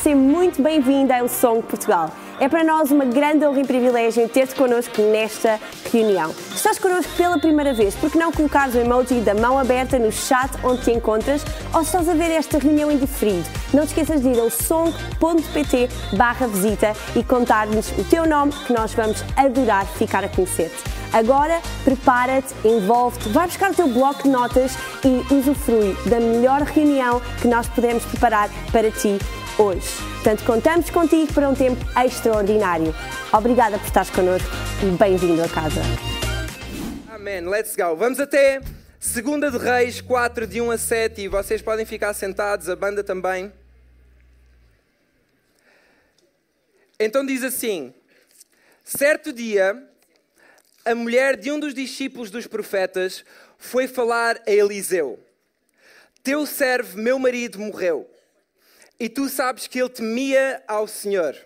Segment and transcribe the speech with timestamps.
[0.00, 2.10] seja muito bem-vinda ao Song Portugal.
[2.40, 5.60] É para nós uma grande honra e privilégio ter-te connosco nesta
[5.92, 6.34] reunião.
[6.54, 10.10] Estás connosco pela primeira vez, por que não colocares o emoji da mão aberta no
[10.10, 14.22] chat onde te encontras ou estás a ver esta reunião em diferido, não te esqueças
[14.22, 19.86] de ir ao song.pt barra visita e contar-nos o teu nome que nós vamos adorar
[19.86, 20.82] ficar a conhecer-te.
[21.12, 24.72] Agora, prepara-te, envolve-te, vai buscar o teu bloco de notas
[25.04, 29.18] e usufrui da melhor reunião que nós podemos preparar para ti
[29.58, 29.88] hoje.
[30.14, 32.94] Portanto, contamos contigo para um tempo extraordinário.
[33.32, 34.48] Obrigada por estares connosco
[34.82, 35.80] e bem-vindo a casa.
[37.10, 37.40] Amém.
[37.40, 37.96] Let's go.
[37.96, 38.60] Vamos até
[38.98, 43.02] Segunda de Reis 4, de 1 a 7, e vocês podem ficar sentados, a banda
[43.02, 43.52] também.
[46.98, 47.92] Então diz assim:
[48.84, 49.88] Certo dia
[50.84, 53.24] a mulher de um dos discípulos dos profetas
[53.58, 55.18] foi falar a Eliseu:
[56.22, 58.08] Teu servo, meu marido, morreu,
[59.02, 61.36] e tu sabes que ele temia ao Senhor.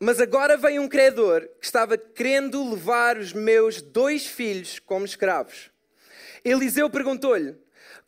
[0.00, 5.70] Mas agora vem um credor que estava querendo levar os meus dois filhos como escravos.
[6.44, 7.56] Eliseu perguntou-lhe: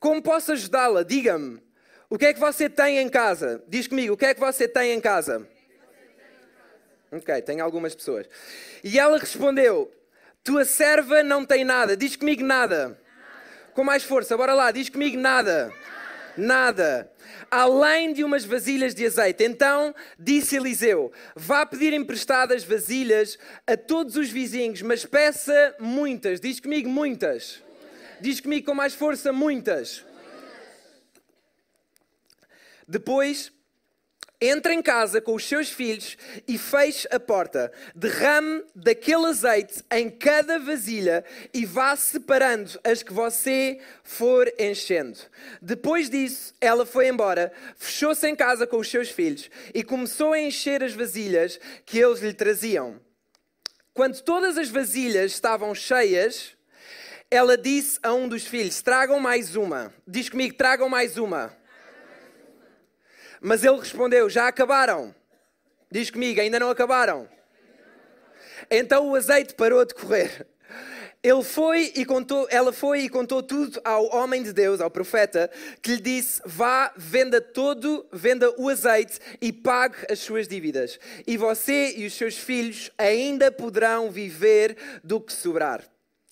[0.01, 1.05] Como posso ajudá-la?
[1.05, 1.63] Diga-me,
[2.11, 3.63] o que é que você tem em casa?
[3.69, 5.49] Diz comigo, o que é que você tem em casa?
[7.13, 8.27] Ok, tem algumas pessoas.
[8.83, 9.95] E ela respondeu:
[10.43, 11.97] Tua serva não tem nada.
[11.97, 12.89] Diz comigo nada.
[12.89, 13.01] nada.
[13.75, 15.73] Com mais força, bora lá, diz comigo nada.
[16.37, 17.11] Nada.
[17.51, 19.45] Além de umas vasilhas de azeite.
[19.45, 26.41] Então disse Eliseu: Vá pedir emprestadas vasilhas a todos os vizinhos, mas peça muitas.
[26.41, 27.63] Diz comigo muitas.
[28.21, 30.05] Diz comigo com mais força muitas.
[32.87, 33.53] Depois
[34.47, 37.73] entre em casa com os seus filhos e feche a porta.
[37.95, 45.19] Derrame daquele azeite em cada vasilha e vá separando as que você for enchendo.
[45.63, 50.41] Depois disso, ela foi embora, fechou-se em casa com os seus filhos e começou a
[50.41, 53.01] encher as vasilhas que eles lhe traziam.
[53.93, 56.57] Quando todas as vasilhas estavam cheias,
[57.31, 59.95] ela disse a um dos filhos: Tragam mais uma.
[60.07, 61.57] Diz comigo: Tragam mais uma.
[63.47, 65.15] Mas ele respondeu: Já acabaram.
[65.91, 67.29] Diz comigo: Ainda não acabaram.
[68.71, 70.47] Então o azeite parou de correr.
[71.23, 75.51] Ele foi e contou, ela foi e contou tudo ao homem de Deus, ao profeta,
[75.83, 80.99] que lhe disse: Vá, venda todo, venda o azeite e pague as suas dívidas.
[81.27, 85.85] E você e os seus filhos ainda poderão viver do que sobrar.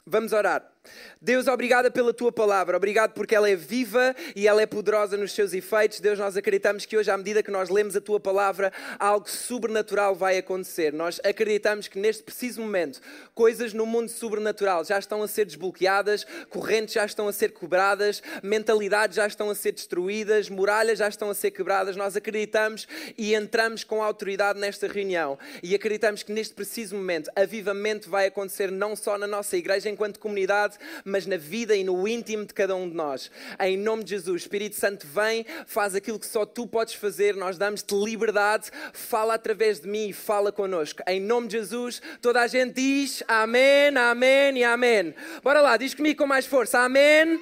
[0.06, 0.71] Vamos orar.
[1.20, 5.32] Deus, obrigada pela tua palavra, obrigado porque ela é viva e ela é poderosa nos
[5.32, 6.00] seus efeitos.
[6.00, 10.16] Deus, nós acreditamos que hoje, à medida que nós lemos a tua palavra, algo sobrenatural
[10.16, 10.92] vai acontecer.
[10.92, 13.00] Nós acreditamos que neste preciso momento,
[13.34, 18.20] coisas no mundo sobrenatural já estão a ser desbloqueadas, correntes já estão a ser quebradas,
[18.42, 21.94] mentalidades já estão a ser destruídas, muralhas já estão a ser quebradas.
[21.94, 28.10] Nós acreditamos e entramos com autoridade nesta reunião e acreditamos que neste preciso momento, avivamento
[28.10, 30.71] vai acontecer não só na nossa igreja enquanto comunidade,
[31.04, 33.30] mas na vida e no íntimo de cada um de nós.
[33.60, 37.58] Em nome de Jesus, Espírito Santo vem, faz aquilo que só tu podes fazer, nós
[37.58, 41.02] damos-te liberdade, fala através de mim e fala connosco.
[41.06, 45.14] Em nome de Jesus, toda a gente diz amém, amém e amém.
[45.42, 47.40] Bora lá, diz comigo com mais força: amém,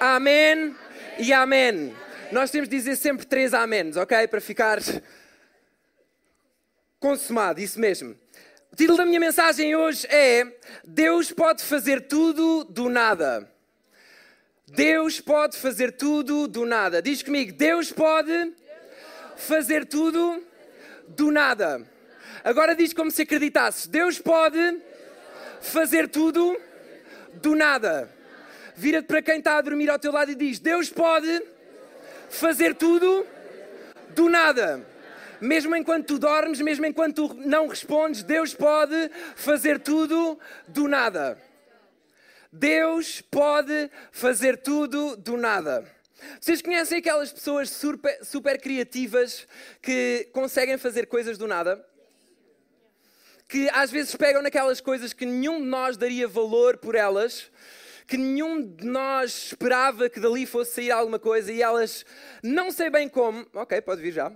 [0.00, 0.74] amém
[1.18, 1.94] e amém.
[2.32, 4.26] Nós temos de dizer sempre três améns, ok?
[4.26, 4.80] Para ficar
[6.98, 8.16] consumado, isso mesmo.
[8.76, 10.46] O título da minha mensagem hoje é
[10.84, 13.50] Deus pode fazer tudo do nada.
[14.66, 17.00] Deus pode fazer tudo do nada.
[17.00, 18.52] Diz comigo, Deus pode
[19.34, 20.44] fazer tudo
[21.08, 21.90] do nada.
[22.44, 23.86] Agora diz como se acreditasses.
[23.86, 24.78] Deus pode
[25.62, 26.60] fazer tudo
[27.32, 28.14] do nada.
[28.74, 31.42] Vira-te para quem está a dormir ao teu lado e diz: Deus pode
[32.28, 33.26] fazer tudo
[34.10, 34.86] do nada
[35.40, 40.38] mesmo enquanto tu dormes, mesmo enquanto tu não respondes, Deus pode fazer tudo
[40.68, 41.38] do nada.
[42.52, 45.86] Deus pode fazer tudo do nada.
[46.40, 49.46] Vocês conhecem aquelas pessoas super, super criativas
[49.82, 51.84] que conseguem fazer coisas do nada?
[53.48, 57.50] Que às vezes pegam naquelas coisas que nenhum de nós daria valor por elas,
[58.06, 62.04] que nenhum de nós esperava que dali fosse sair alguma coisa e elas,
[62.42, 64.32] não sei bem como, ok, pode vir já,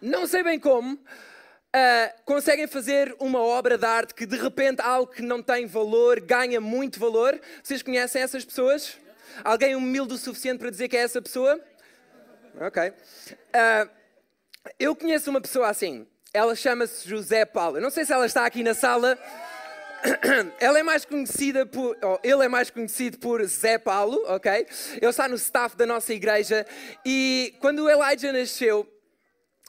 [0.00, 5.12] não sei bem como, uh, conseguem fazer uma obra de arte que de repente algo
[5.12, 7.40] que não tem valor ganha muito valor.
[7.62, 8.96] Vocês conhecem essas pessoas?
[9.44, 11.60] Alguém humilde o suficiente para dizer que é essa pessoa?
[12.60, 12.88] Ok.
[12.88, 13.90] Uh,
[14.78, 16.06] eu conheço uma pessoa assim.
[16.32, 17.78] Ela chama-se José Paulo.
[17.78, 19.18] Eu não sei se ela está aqui na sala.
[20.58, 24.66] ela é mais conhecida por, oh, ele é mais conhecido por Zé Paulo, ok?
[24.96, 26.66] Ele está no staff da nossa igreja
[27.04, 28.88] e quando o Elijah nasceu,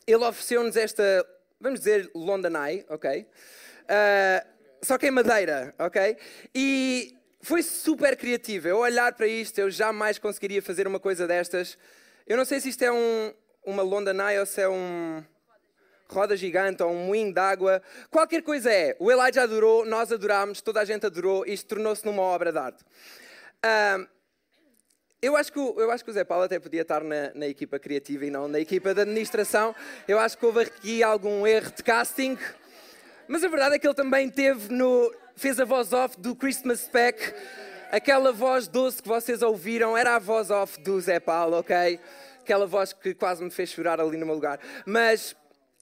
[0.06, 1.26] ele ofereceu-nos esta,
[1.60, 3.22] vamos dizer, London Eye, ok?
[3.22, 4.48] Uh,
[4.82, 6.18] só que em madeira, ok?
[6.54, 8.68] E foi super criativo.
[8.68, 11.78] Eu olhar para isto, eu jamais conseguiria fazer uma coisa destas.
[12.26, 13.34] Eu não sei se isto é um,
[13.66, 15.24] uma London Eye ou se é um
[16.12, 18.96] roda gigante ou um moinho d'água, qualquer coisa é.
[19.00, 22.84] O Elijah adorou, nós adorámos, toda a gente adorou, isto tornou-se numa obra de arte.
[23.64, 24.08] Uh,
[25.22, 27.48] eu acho, que o, eu acho que o Zé Paulo até podia estar na, na,
[27.48, 29.76] equipa criativa e não na equipa de administração.
[30.08, 32.38] Eu acho que houve aqui algum erro de casting.
[33.28, 36.88] Mas a verdade é que ele também teve no, fez a voz off do Christmas
[36.88, 37.34] Pack.
[37.92, 42.00] Aquela voz doce que vocês ouviram era a voz off do Zé Paulo, ok?
[42.40, 44.60] Aquela voz que quase me fez chorar ali no meu lugar.
[44.86, 45.36] Mas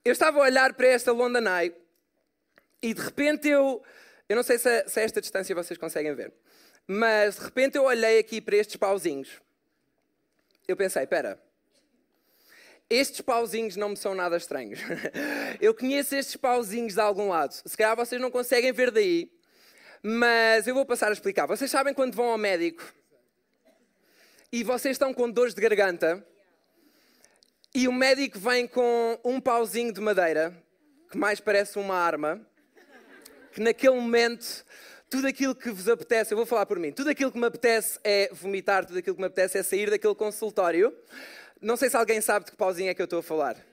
[0.03, 1.73] eu estava a olhar para esta London Eye
[2.81, 3.81] e de repente eu.
[4.27, 6.31] Eu não sei se a, se a esta distância vocês conseguem ver,
[6.91, 9.39] mas de repente eu olhei aqui para estes pauzinhos.
[10.67, 11.39] Eu pensei, espera,
[12.89, 14.79] estes pauzinhos não me são nada estranhos.
[15.61, 17.53] Eu conheço estes pauzinhos de algum lado.
[17.53, 19.31] Se calhar vocês não conseguem ver daí,
[20.01, 21.45] mas eu vou passar a explicar.
[21.45, 22.83] Vocês sabem quando vão ao médico
[24.51, 26.25] e vocês estão com dores de garganta
[27.75, 30.55] e o médico vem com um pauzinho de madeira,
[31.11, 32.41] que mais parece uma arma,
[33.51, 34.65] que naquele momento
[35.09, 37.99] tudo aquilo que vos apetece, eu vou falar por mim, tudo aquilo que me apetece
[38.03, 40.95] é vomitar, tudo aquilo que me apetece é sair daquele consultório.
[41.61, 43.68] Não sei se alguém sabe de que pauzinho é que eu estou a falar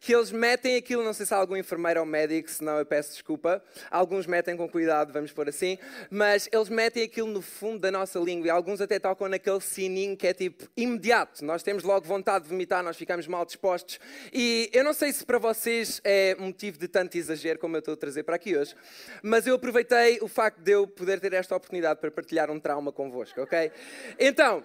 [0.00, 3.12] que eles metem aquilo, não sei se há algum enfermeiro ou médico, senão eu peço
[3.12, 3.62] desculpa.
[3.90, 5.78] Alguns metem com cuidado, vamos pôr assim,
[6.10, 10.16] mas eles metem aquilo no fundo da nossa língua e alguns até tocam naquele sininho
[10.16, 11.44] que é tipo imediato.
[11.44, 14.00] Nós temos logo vontade de vomitar, nós ficamos mal dispostos.
[14.32, 17.92] E eu não sei se para vocês é motivo de tanto exagero como eu estou
[17.92, 18.74] a trazer para aqui hoje,
[19.22, 22.90] mas eu aproveitei o facto de eu poder ter esta oportunidade para partilhar um trauma
[22.90, 23.70] convosco, ok?
[24.18, 24.64] Então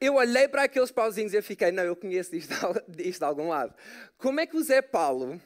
[0.00, 2.54] eu olhei para aqueles pauzinhos e eu fiquei, não, eu conheço isto,
[2.98, 3.74] isto de algum lado.
[4.18, 5.40] Como é que o Zé Paulo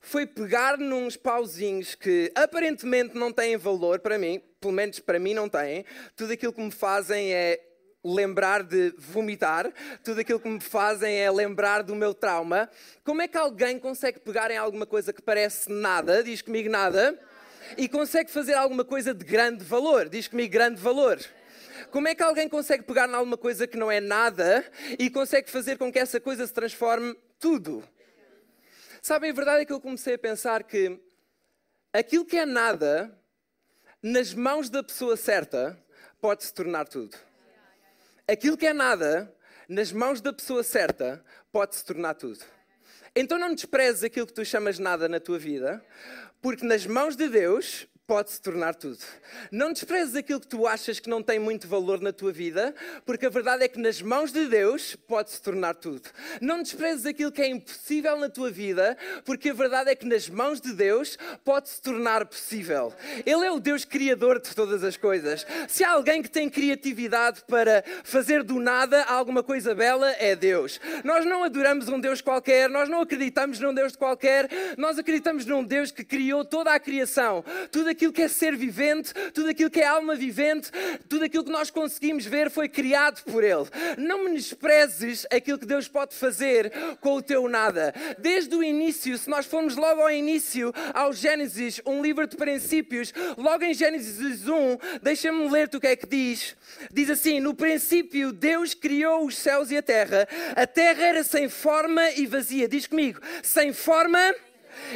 [0.00, 5.34] foi pegar nos pauzinhos que aparentemente não têm valor para mim, pelo menos para mim
[5.34, 5.84] não têm,
[6.14, 7.60] tudo aquilo que me fazem é
[8.04, 9.72] lembrar de vomitar,
[10.04, 12.70] tudo aquilo que me fazem é lembrar do meu trauma.
[13.02, 17.18] Como é que alguém consegue pegar em alguma coisa que parece nada, diz comigo nada,
[17.76, 20.08] e consegue fazer alguma coisa de grande valor?
[20.08, 21.18] Diz comigo grande valor.
[21.90, 24.64] Como é que alguém consegue pegar em alguma coisa que não é nada
[24.98, 27.82] e consegue fazer com que essa coisa se transforme tudo?
[29.00, 31.00] Sabem, a verdade é que eu comecei a pensar que
[31.92, 33.16] aquilo que é nada,
[34.02, 35.78] nas mãos da pessoa certa,
[36.20, 37.16] pode se tornar tudo.
[38.26, 39.32] Aquilo que é nada,
[39.68, 42.44] nas mãos da pessoa certa, pode se tornar tudo.
[43.14, 45.84] Então não desprezes aquilo que tu chamas nada na tua vida,
[46.42, 48.98] porque nas mãos de Deus pode se tornar tudo.
[49.50, 52.72] Não desprezes aquilo que tu achas que não tem muito valor na tua vida,
[53.04, 56.08] porque a verdade é que nas mãos de Deus pode se tornar tudo.
[56.40, 60.28] Não desprezes aquilo que é impossível na tua vida, porque a verdade é que nas
[60.28, 62.94] mãos de Deus pode se tornar possível.
[63.24, 65.44] Ele é o Deus criador de todas as coisas.
[65.66, 70.80] Se há alguém que tem criatividade para fazer do nada alguma coisa bela, é Deus.
[71.02, 74.48] Nós não adoramos um Deus qualquer, nós não acreditamos num Deus qualquer,
[74.78, 77.44] nós acreditamos num Deus que criou toda a criação.
[77.72, 80.70] Tudo aquilo que é ser vivente, tudo aquilo que é alma vivente,
[81.08, 83.64] tudo aquilo que nós conseguimos ver foi criado por Ele.
[83.96, 86.70] Não menosprezes aquilo que Deus pode fazer
[87.00, 87.94] com o teu nada.
[88.18, 93.12] Desde o início, se nós formos logo ao início, ao Gênesis, um livro de princípios,
[93.38, 96.54] logo em Gênesis 1, deixa-me ler-te o que é que diz.
[96.92, 100.28] Diz assim: No princípio, Deus criou os céus e a terra.
[100.54, 102.68] A terra era sem forma e vazia.
[102.68, 104.34] Diz comigo: sem forma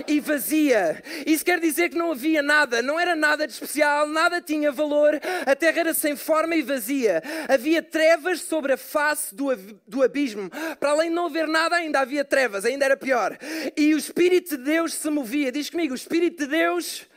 [0.06, 1.02] e vazia.
[1.26, 5.20] Isso quer dizer que não havia nada, não era nada de especial, nada tinha valor,
[5.46, 7.22] a terra era sem forma e vazia.
[7.48, 9.54] Havia trevas sobre a face do,
[9.86, 10.50] do abismo.
[10.78, 13.36] Para além de não haver nada, ainda havia trevas, ainda era pior.
[13.76, 15.52] E o Espírito de Deus se movia.
[15.52, 17.09] Diz comigo: o Espírito de Deus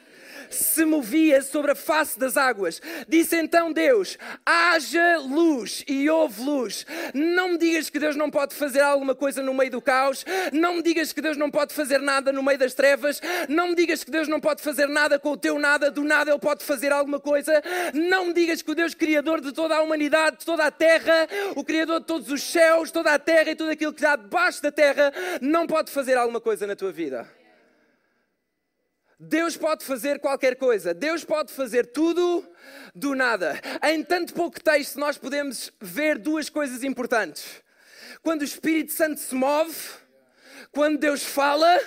[0.53, 2.81] se movia sobre a face das águas.
[3.07, 6.85] Disse então Deus: haja luz e houve luz.
[7.13, 10.25] Não me digas que Deus não pode fazer alguma coisa no meio do caos.
[10.51, 13.21] Não me digas que Deus não pode fazer nada no meio das trevas.
[13.49, 15.89] Não me digas que Deus não pode fazer nada com o teu nada.
[15.89, 17.61] Do nada Ele pode fazer alguma coisa.
[17.93, 21.27] Não me digas que o Deus Criador de toda a humanidade, de toda a terra,
[21.55, 24.61] o Criador de todos os céus, toda a terra e tudo aquilo que está debaixo
[24.61, 27.42] da terra, não pode fazer alguma coisa na tua vida.
[29.23, 32.45] Deus pode fazer qualquer coisa, Deus pode fazer tudo
[32.93, 33.59] do nada.
[33.83, 37.63] Em tanto pouco texto, nós podemos ver duas coisas importantes.
[38.21, 39.75] Quando o Espírito Santo se move,
[40.71, 41.79] quando Deus fala,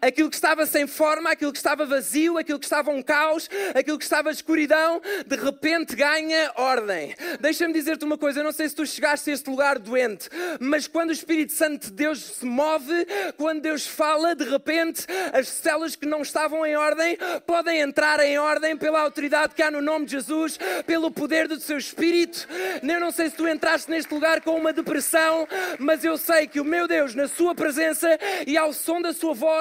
[0.00, 3.98] Aquilo que estava sem forma, aquilo que estava vazio, aquilo que estava um caos, aquilo
[3.98, 7.14] que estava escuridão, de repente ganha ordem.
[7.40, 10.28] Deixa-me dizer-te uma coisa, eu não sei se tu chegaste a este lugar doente,
[10.60, 15.48] mas quando o Espírito Santo de Deus se move, quando Deus fala, de repente as
[15.48, 17.16] células que não estavam em ordem
[17.46, 21.60] podem entrar em ordem pela autoridade que há no nome de Jesus, pelo poder do
[21.60, 22.48] seu Espírito.
[22.82, 26.60] Eu não sei se tu entraste neste lugar com uma depressão, mas eu sei que
[26.60, 28.08] o meu Deus, na sua presença
[28.46, 29.51] e ao som da sua voz,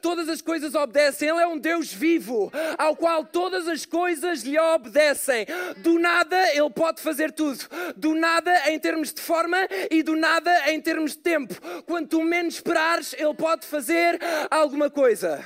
[0.00, 1.28] todas as coisas obedecem.
[1.28, 5.46] Ele é um Deus vivo, ao qual todas as coisas lhe obedecem.
[5.78, 7.58] Do nada, ele pode fazer tudo.
[7.96, 9.58] Do nada, em termos de forma,
[9.90, 11.54] e do nada, em termos de tempo.
[11.86, 14.18] Quanto menos esperares, ele pode fazer
[14.50, 15.44] alguma coisa.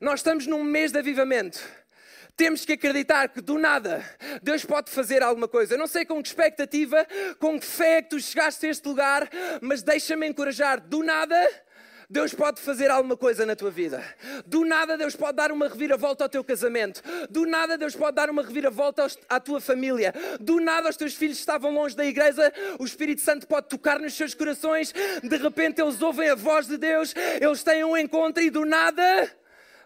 [0.00, 1.60] Nós estamos num mês de avivamento.
[2.36, 4.04] Temos que acreditar que do nada
[4.42, 5.74] Deus pode fazer alguma coisa.
[5.74, 7.06] Eu não sei com que expectativa,
[7.38, 9.28] com que fé é que tu chegaste a este lugar,
[9.60, 10.80] mas deixa-me encorajar.
[10.80, 11.36] Do nada,
[12.12, 14.04] Deus pode fazer alguma coisa na tua vida.
[14.44, 17.02] Do nada, Deus pode dar uma reviravolta ao teu casamento.
[17.30, 20.12] Do nada, Deus pode dar uma reviravolta à tua família.
[20.38, 22.52] Do nada, os teus filhos estavam longe da igreja.
[22.78, 24.92] O Espírito Santo pode tocar nos seus corações.
[25.22, 27.14] De repente, eles ouvem a voz de Deus.
[27.40, 29.02] Eles têm um encontro e do nada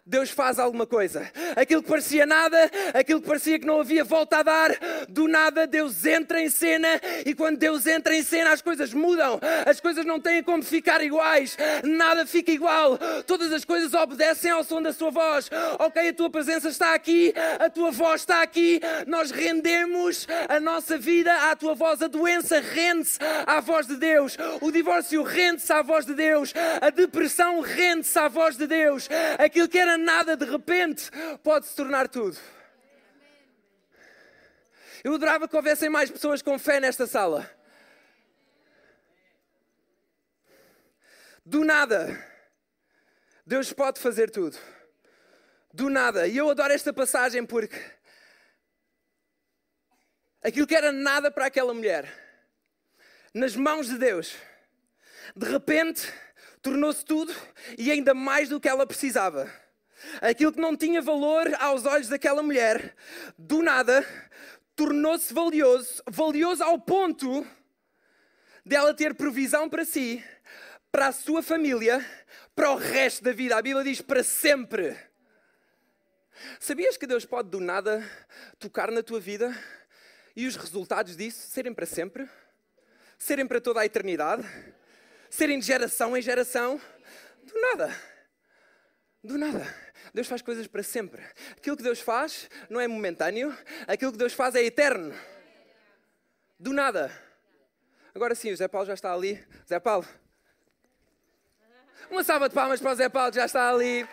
[0.07, 1.29] Deus faz alguma coisa.
[1.57, 4.71] Aquilo que parecia nada, aquilo que parecia que não havia volta a dar,
[5.09, 6.89] do nada Deus entra em cena
[7.25, 9.41] e quando Deus entra em cena as coisas mudam.
[9.67, 12.97] As coisas não têm como ficar iguais, nada fica igual.
[13.27, 15.51] Todas as coisas obedecem ao som da sua voz.
[15.81, 18.81] Ok, a tua presença está aqui, a tua voz está aqui.
[19.09, 22.01] Nós rendemos a nossa vida à tua voz.
[22.01, 24.37] A doença rende-se à voz de Deus.
[24.61, 26.55] O divórcio rende-se à voz de Deus.
[26.81, 29.09] A depressão rende-se à voz de Deus.
[29.39, 31.11] Aquilo que nada, de repente
[31.43, 32.39] pode se tornar tudo.
[35.03, 37.51] Eu adorava que houvessem mais pessoas com fé nesta sala.
[41.45, 42.19] Do nada,
[43.47, 44.59] Deus pode fazer tudo.
[45.73, 46.27] Do nada.
[46.27, 47.81] E eu adoro esta passagem porque
[50.43, 52.13] aquilo que era nada para aquela mulher,
[53.33, 54.35] nas mãos de Deus,
[55.37, 56.13] de repente
[56.61, 57.33] tornou-se tudo
[57.79, 59.49] e ainda mais do que ela precisava.
[60.21, 62.95] Aquilo que não tinha valor aos olhos daquela mulher,
[63.39, 64.05] do nada,
[64.75, 67.47] tornou-se valioso, valioso ao ponto
[68.65, 70.23] dela ter provisão para si,
[70.91, 72.05] para a sua família,
[72.55, 73.57] para o resto da vida.
[73.57, 74.97] A Bíblia diz para sempre.
[76.61, 78.05] Sabias que Deus pode do nada
[78.59, 79.57] tocar na tua vida
[80.35, 82.29] e os resultados disso serem para sempre?
[83.17, 84.47] Serem para toda a eternidade?
[85.31, 86.81] Serem de geração em geração?
[87.43, 88.16] Do nada.
[89.23, 89.67] Do nada.
[90.15, 91.23] Deus faz coisas para sempre.
[91.57, 93.57] Aquilo que Deus faz não é momentâneo,
[93.87, 95.15] aquilo que Deus faz é eterno.
[96.59, 97.11] Do nada.
[98.15, 99.45] Agora sim, o Zé Paulo já está ali.
[99.69, 100.07] Zé Paulo.
[102.11, 104.09] Uma salva de palmas para o Zé Paulo, que já está ali.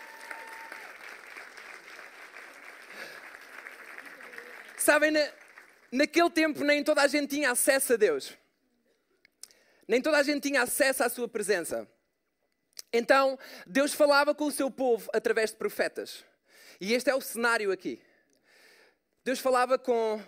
[4.76, 5.26] Sabem, na,
[5.92, 8.36] naquele tempo nem toda a gente tinha acesso a Deus.
[9.88, 11.88] Nem toda a gente tinha acesso à sua presença.
[12.92, 16.24] Então, Deus falava com o seu povo através de profetas.
[16.80, 18.00] E este é o cenário aqui.
[19.24, 20.22] Deus falava com,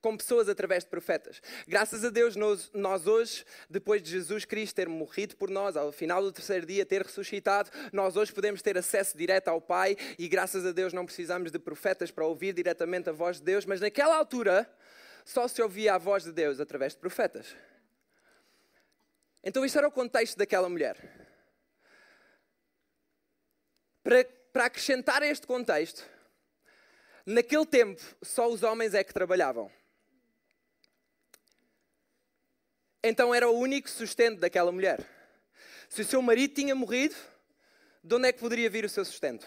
[0.00, 1.40] com pessoas através de profetas.
[1.66, 5.92] Graças a Deus, nós, nós, hoje, depois de Jesus Cristo ter morrido por nós, ao
[5.92, 10.28] final do terceiro dia ter ressuscitado, nós hoje podemos ter acesso direto ao Pai e
[10.28, 13.80] graças a Deus não precisamos de profetas para ouvir diretamente a voz de Deus, mas
[13.80, 14.68] naquela altura
[15.24, 17.54] só se ouvia a voz de Deus através de profetas.
[19.44, 21.17] Então, isto era o contexto daquela mulher.
[24.08, 26.02] Para, para acrescentar a este contexto,
[27.26, 29.70] naquele tempo só os homens é que trabalhavam.
[33.04, 35.06] Então era o único sustento daquela mulher.
[35.90, 37.14] Se o seu marido tinha morrido,
[38.02, 39.46] de onde é que poderia vir o seu sustento?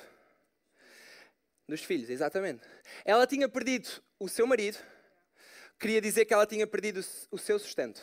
[1.68, 2.62] Dos filhos, exatamente.
[3.04, 3.90] Ela tinha perdido
[4.20, 4.78] o seu marido,
[5.80, 8.00] queria dizer que ela tinha perdido o seu sustento.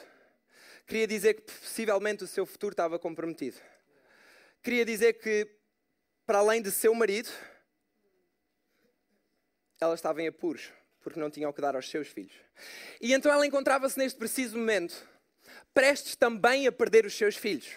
[0.88, 3.58] Queria dizer que possivelmente o seu futuro estava comprometido.
[4.60, 5.57] Queria dizer que
[6.28, 7.30] para além de seu marido,
[9.80, 10.70] ela estava em apuros,
[11.00, 12.34] porque não tinha o que dar aos seus filhos.
[13.00, 15.08] E então ela encontrava-se neste preciso momento,
[15.72, 17.70] prestes também a perder os seus filhos.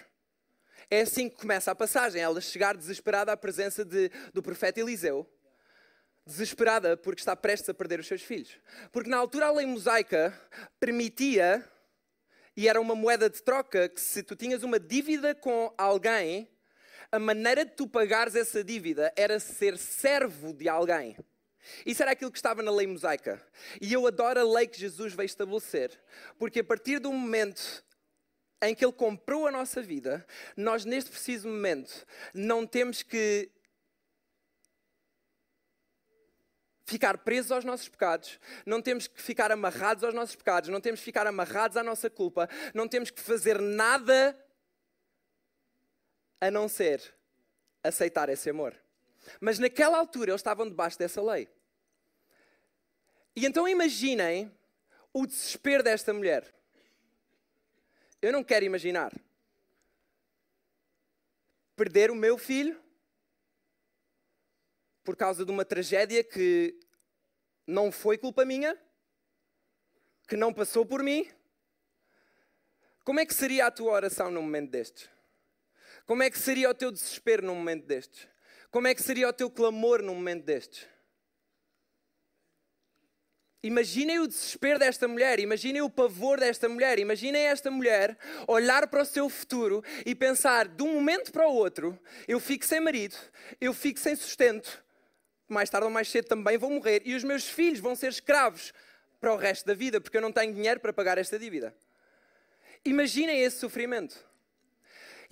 [0.90, 5.26] É assim que começa a passagem, ela chegar desesperada à presença de, do profeta Eliseu.
[6.26, 8.58] Desesperada porque está prestes a perder os seus filhos.
[8.92, 10.38] Porque na altura a lei mosaica
[10.78, 11.66] permitia,
[12.54, 16.51] e era uma moeda de troca, que se tu tinhas uma dívida com alguém,
[17.12, 21.14] a maneira de tu pagares essa dívida era ser servo de alguém.
[21.84, 23.40] Isso era aquilo que estava na lei mosaica.
[23.80, 26.00] E eu adoro a lei que Jesus veio estabelecer,
[26.38, 27.84] porque a partir do momento
[28.62, 30.26] em que Ele comprou a nossa vida,
[30.56, 33.50] nós neste preciso momento não temos que
[36.86, 41.00] ficar presos aos nossos pecados, não temos que ficar amarrados aos nossos pecados, não temos
[41.00, 44.38] que ficar amarrados à nossa culpa, não temos que fazer nada
[46.42, 47.14] a não ser
[47.84, 48.74] aceitar esse amor.
[49.40, 51.48] Mas naquela altura eles estavam debaixo dessa lei.
[53.36, 54.52] E então imaginem
[55.12, 56.52] o desespero desta mulher.
[58.20, 59.12] Eu não quero imaginar.
[61.76, 62.82] Perder o meu filho
[65.04, 66.76] por causa de uma tragédia que
[67.64, 68.76] não foi culpa minha,
[70.26, 71.30] que não passou por mim.
[73.04, 75.11] Como é que seria a tua oração num momento destes?
[76.06, 78.28] Como é que seria o teu desespero num momento destes?
[78.70, 80.86] Como é que seria o teu clamor num momento destes?
[83.64, 88.18] Imaginem o desespero desta mulher, imaginem o pavor desta mulher, imaginem esta mulher
[88.48, 92.64] olhar para o seu futuro e pensar de um momento para o outro: eu fico
[92.64, 93.16] sem marido,
[93.60, 94.82] eu fico sem sustento,
[95.48, 98.72] mais tarde ou mais cedo também vou morrer e os meus filhos vão ser escravos
[99.20, 101.72] para o resto da vida porque eu não tenho dinheiro para pagar esta dívida.
[102.84, 104.31] Imaginem esse sofrimento.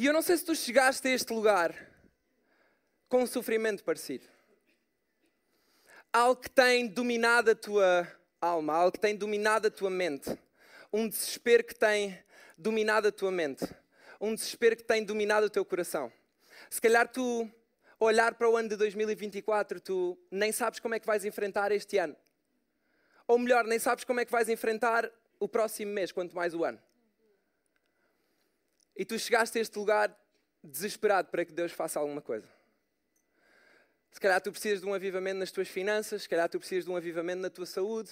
[0.00, 1.74] E eu não sei se tu chegaste a este lugar
[3.06, 4.24] com um sofrimento parecido.
[6.10, 10.34] Algo que tem dominado a tua alma, algo que tem dominado a tua mente,
[10.90, 12.18] um desespero que tem
[12.56, 13.68] dominado a tua mente,
[14.18, 16.10] um desespero que tem dominado o teu coração.
[16.70, 17.46] Se calhar tu
[17.98, 21.98] olhar para o ano de 2024, tu nem sabes como é que vais enfrentar este
[21.98, 22.16] ano.
[23.28, 26.64] Ou melhor, nem sabes como é que vais enfrentar o próximo mês, quanto mais o
[26.64, 26.80] ano.
[28.96, 30.14] E tu chegaste a este lugar
[30.62, 32.48] desesperado para que Deus faça alguma coisa.
[34.10, 36.90] Se calhar tu precisas de um avivamento nas tuas finanças, se calhar tu precisas de
[36.90, 38.10] um avivamento na tua saúde,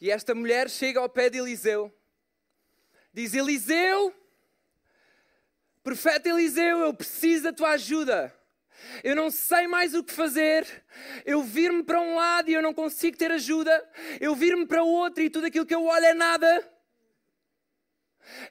[0.00, 1.92] e esta mulher chega ao pé de Eliseu.
[3.12, 4.14] Diz: Eliseu,
[5.82, 8.34] profeta Eliseu, eu preciso da tua ajuda.
[9.02, 10.66] Eu não sei mais o que fazer.
[11.24, 13.90] Eu vir-me para um lado e eu não consigo ter ajuda.
[14.20, 16.72] Eu vir-me para o outro e tudo aquilo que eu olho é nada.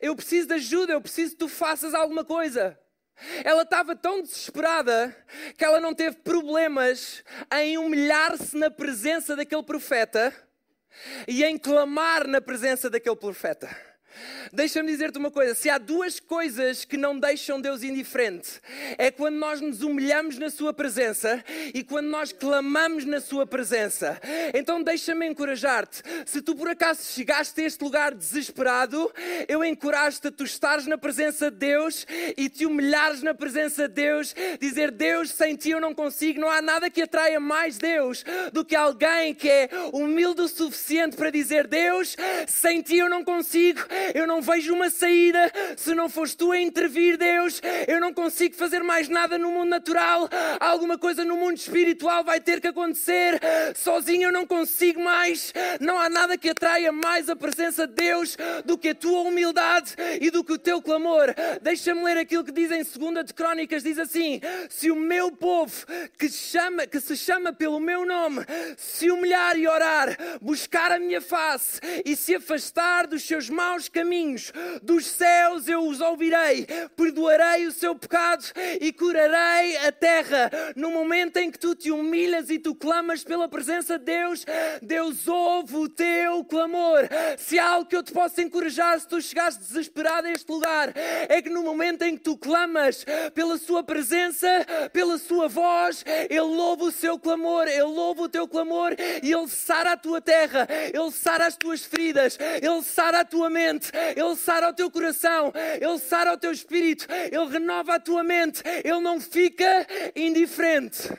[0.02, 2.80] Eu preciso de ajuda, eu preciso que tu faças alguma coisa.
[3.44, 5.16] Ela estava tão desesperada
[5.58, 10.34] que ela não teve problemas em humilhar-se na presença daquele profeta
[11.28, 13.95] e em clamar na presença daquele profeta.
[14.52, 18.62] Deixa-me dizer-te uma coisa: se há duas coisas que não deixam Deus indiferente,
[18.98, 24.20] é quando nós nos humilhamos na Sua presença e quando nós clamamos na Sua presença.
[24.54, 26.02] Então deixa-me encorajar-te.
[26.26, 29.12] Se tu por acaso chegaste a este lugar desesperado,
[29.48, 32.06] eu encorajo-te a tu estares na presença de Deus
[32.38, 36.40] e te humilhares na presença de Deus, dizer: Deus, sem ti eu não consigo.
[36.40, 38.24] Não há nada que atraia mais Deus
[38.54, 42.16] do que alguém que é humilde o suficiente para dizer: Deus,
[42.48, 43.82] sem ti eu não consigo
[44.14, 47.62] eu não vejo uma saída se não fores tu a intervir, Deus.
[47.88, 50.30] Eu não consigo fazer mais nada no mundo natural.
[50.60, 53.40] Alguma coisa no mundo espiritual vai ter que acontecer.
[53.76, 55.54] Sozinho eu não consigo mais.
[55.80, 59.96] Não há nada que atraia mais a presença de Deus do que a tua humildade
[60.22, 61.34] e do que o teu clamor.
[61.62, 64.40] Deixa-me ler aquilo que diz em 2 de Crónicas: diz assim:
[64.70, 65.86] Se o meu povo
[66.18, 68.46] que, chama, que se chama pelo meu nome
[68.78, 74.52] se humilhar e orar, buscar a minha face e se afastar dos seus maus caminhos.
[74.84, 78.44] Dos céus eu os ouvirei, perdoarei o seu pecado
[78.82, 80.52] e curarei a terra.
[80.76, 84.46] No momento em que tu te humilhas e tu clamas pela presença de Deus,
[84.82, 87.08] Deus ouve o teu clamor.
[87.38, 90.92] Se há algo que eu te posso encorajar, se tu chegaste desesperado a este lugar,
[91.30, 94.48] é que no momento em que tu clamas pela sua presença,
[94.92, 99.48] pela sua voz, Ele ouve o seu clamor, Ele ouve o teu clamor e Ele
[99.48, 104.20] sara a tua terra, Ele sara as tuas feridas, Ele sara a tua mente mente,
[104.20, 108.62] Ele sara o teu coração, Ele sara o teu espírito, Ele renova a tua mente,
[108.84, 111.10] Ele não fica indiferente.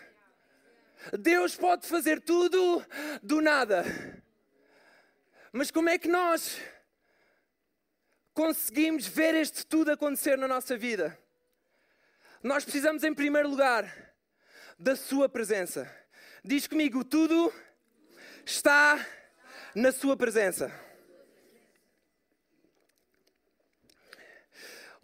[1.19, 2.85] Deus pode fazer tudo
[3.23, 3.85] do nada.
[5.53, 6.59] Mas como é que nós
[8.35, 11.17] conseguimos ver este tudo acontecer na nossa vida?
[12.43, 14.13] Nós precisamos, em primeiro lugar,
[14.79, 15.91] da Sua presença.
[16.45, 17.53] Diz comigo: tudo
[18.45, 19.05] está
[19.75, 20.86] na Sua presença.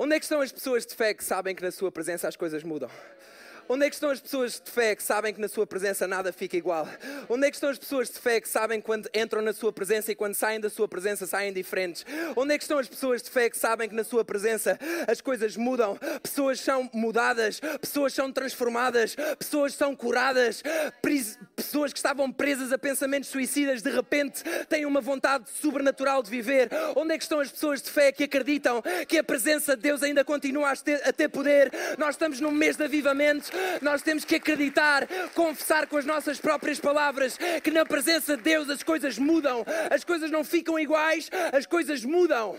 [0.02, 2.34] Onde é que estão as pessoas de fé que sabem que na sua presença as
[2.34, 2.90] coisas mudam?
[3.68, 6.32] Onde é que estão as pessoas de fé que sabem que na sua presença nada
[6.32, 6.86] fica igual?
[7.28, 10.12] Onde é que estão as pessoas de fé que sabem quando entram na sua presença
[10.12, 12.04] e quando saem da sua presença saem diferentes?
[12.36, 15.20] Onde é que estão as pessoas de fé que sabem que na sua presença as
[15.20, 15.96] coisas mudam?
[16.22, 20.62] Pessoas são mudadas, pessoas são transformadas, pessoas são curadas,
[21.56, 26.68] pessoas que estavam presas a pensamentos suicidas de repente têm uma vontade sobrenatural de viver.
[26.96, 30.02] Onde é que estão as pessoas de fé que acreditam que a presença de Deus
[30.02, 31.70] ainda continua a ter, poder?
[31.96, 36.80] Nós estamos no mês de avivamento nós temos que acreditar, confessar com as nossas próprias
[36.80, 41.66] palavras que na presença de Deus as coisas mudam, as coisas não ficam iguais, as
[41.66, 42.56] coisas mudam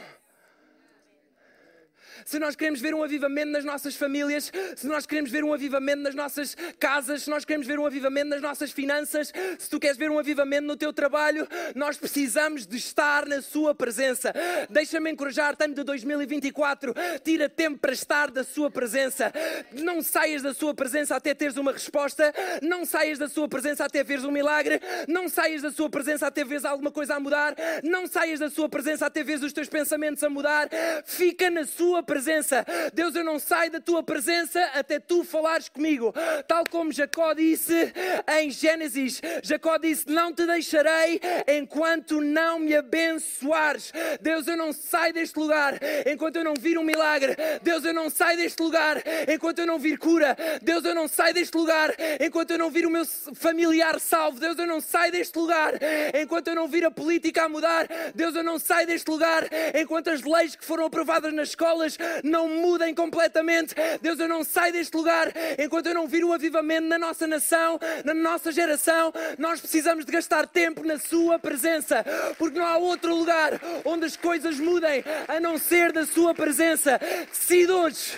[2.25, 6.01] se nós queremos ver um avivamento nas nossas famílias, se nós queremos ver um avivamento
[6.03, 9.97] nas nossas casas, se nós queremos ver um avivamento nas nossas finanças, se tu queres
[9.97, 14.33] ver um avivamento no teu trabalho, nós precisamos de estar na Sua presença.
[14.69, 19.31] Deixa-me encorajar-te, ano de 2024, tira tempo para estar da Sua presença.
[19.73, 24.03] Não saias da Sua presença até teres uma resposta, não saias da Sua presença até
[24.03, 28.07] veres um milagre, não saias da Sua presença até veres alguma coisa a mudar, não
[28.07, 30.69] saias da Sua presença até veres os teus pensamentos a mudar.
[31.05, 32.63] Fica na Sua presença presença.
[32.93, 36.13] Deus, eu não saio da tua presença até tu falares comigo.
[36.47, 37.91] Tal como Jacó disse
[38.39, 43.91] em Gênesis: Jacó disse: Não te deixarei enquanto não me abençoares.
[44.21, 47.35] Deus, eu não saio deste lugar enquanto eu não vir um milagre.
[47.63, 50.37] Deus, eu não saio deste lugar enquanto eu não vir cura.
[50.61, 54.39] Deus, eu não saio deste lugar enquanto eu não vir o meu familiar salvo.
[54.39, 55.73] Deus, eu não saio deste lugar
[56.21, 57.87] enquanto eu não vir a política a mudar.
[58.13, 62.47] Deus, eu não saio deste lugar enquanto as leis que foram aprovadas nas escolas não
[62.47, 63.75] mudem completamente.
[64.01, 67.79] Deus, eu não saio deste lugar enquanto eu não vir o avivamento na nossa nação,
[68.03, 69.13] na nossa geração.
[69.37, 72.03] Nós precisamos de gastar tempo na Sua presença,
[72.37, 76.99] porque não há outro lugar onde as coisas mudem a não ser da Sua presença.
[77.29, 78.17] Decide hoje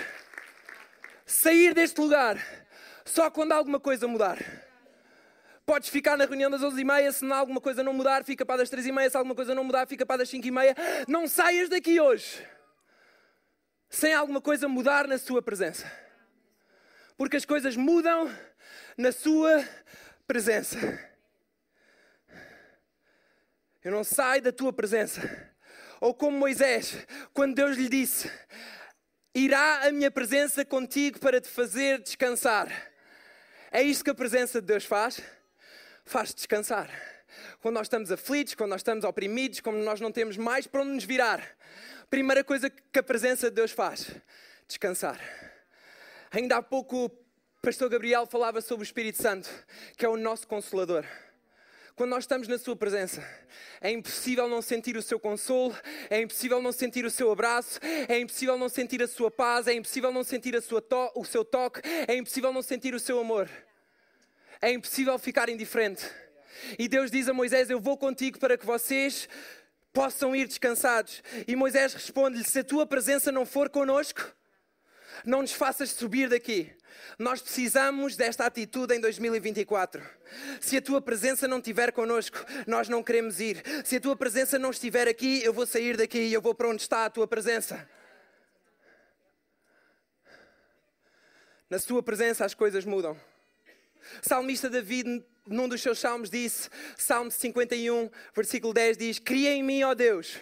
[1.26, 2.38] sair deste lugar
[3.04, 4.38] só quando alguma coisa mudar.
[5.66, 9.10] Podes ficar na reunião das 11h30, se alguma coisa não mudar, fica para das 3h30,
[9.10, 10.76] se alguma coisa não mudar, fica para das 5h30.
[11.08, 12.55] Não saias daqui hoje
[13.90, 15.92] sem alguma coisa mudar na sua presença.
[17.18, 18.34] Porque as coisas mudam
[18.98, 19.68] na sua
[20.28, 20.78] presença.
[23.84, 25.22] Eu não saio da tua presença.
[26.02, 28.30] Ou como Moisés, quando Deus lhe disse:
[29.34, 32.68] Irá a minha presença contigo para te fazer descansar.
[33.72, 35.22] É isto que a presença de Deus faz?
[36.06, 36.90] Faz descansar.
[37.60, 40.92] Quando nós estamos aflitos, quando nós estamos oprimidos, quando nós não temos mais para onde
[40.92, 41.44] nos virar,
[42.10, 44.12] Primeira coisa que a presença de Deus faz:
[44.68, 45.20] descansar.
[46.32, 47.10] Ainda há pouco o
[47.62, 49.50] pastor Gabriel falava sobre o Espírito Santo,
[49.98, 51.06] que é o nosso consolador.
[51.96, 53.24] Quando nós estamos na Sua presença,
[53.80, 55.76] é impossível não sentir o seu consolo,
[56.10, 59.74] é impossível não sentir o seu abraço, é impossível não sentir a sua paz, é
[59.74, 63.50] impossível não sentir o seu toque, é impossível não sentir o seu amor.
[64.62, 66.06] É impossível ficar indiferente.
[66.78, 69.30] E Deus diz a Moisés: Eu vou contigo para que vocês
[69.96, 71.24] possam ir descansados.
[71.48, 74.22] E Moisés responde-lhe: Se a tua presença não for conosco,
[75.26, 76.72] não nos faças subir daqui.
[77.18, 80.04] Nós precisamos desta atitude em 2024.
[80.60, 83.64] Se a tua presença não estiver conosco, nós não queremos ir.
[83.86, 86.68] Se a tua presença não estiver aqui, eu vou sair daqui e eu vou para
[86.68, 87.90] onde está a tua presença.
[91.70, 93.18] Na sua presença as coisas mudam.
[94.22, 99.84] Salmista David num dos seus salmos disse, Salmo 51, versículo 10 diz: Cria em mim,
[99.84, 100.38] ó Deus,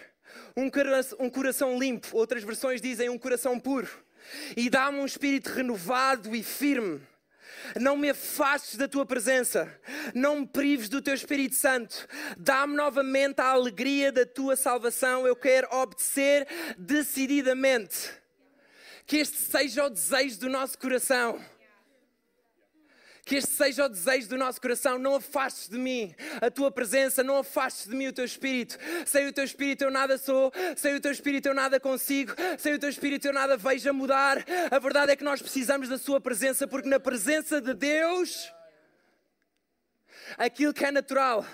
[0.55, 2.07] um coração, um coração limpo.
[2.13, 3.89] Outras versões dizem um coração puro.
[4.55, 7.01] E dá-me um espírito renovado e firme.
[7.79, 9.73] Não me afastes da tua presença,
[10.13, 12.07] não me prives do teu Espírito Santo.
[12.37, 15.25] Dá-me novamente a alegria da tua salvação.
[15.25, 18.11] Eu quero obedecer decididamente.
[19.05, 21.39] Que este seja o desejo do nosso coração
[23.25, 24.97] que este seja o desejo do nosso coração.
[24.97, 28.77] Não afastes de mim a tua presença, não afastes de mim o teu espírito.
[29.05, 32.73] Sem o teu espírito eu nada sou, sem o teu espírito eu nada consigo, sem
[32.73, 34.43] o teu espírito eu nada vejo a mudar.
[34.69, 38.51] A verdade é que nós precisamos da sua presença, porque na presença de Deus,
[40.37, 41.45] aquilo que é natural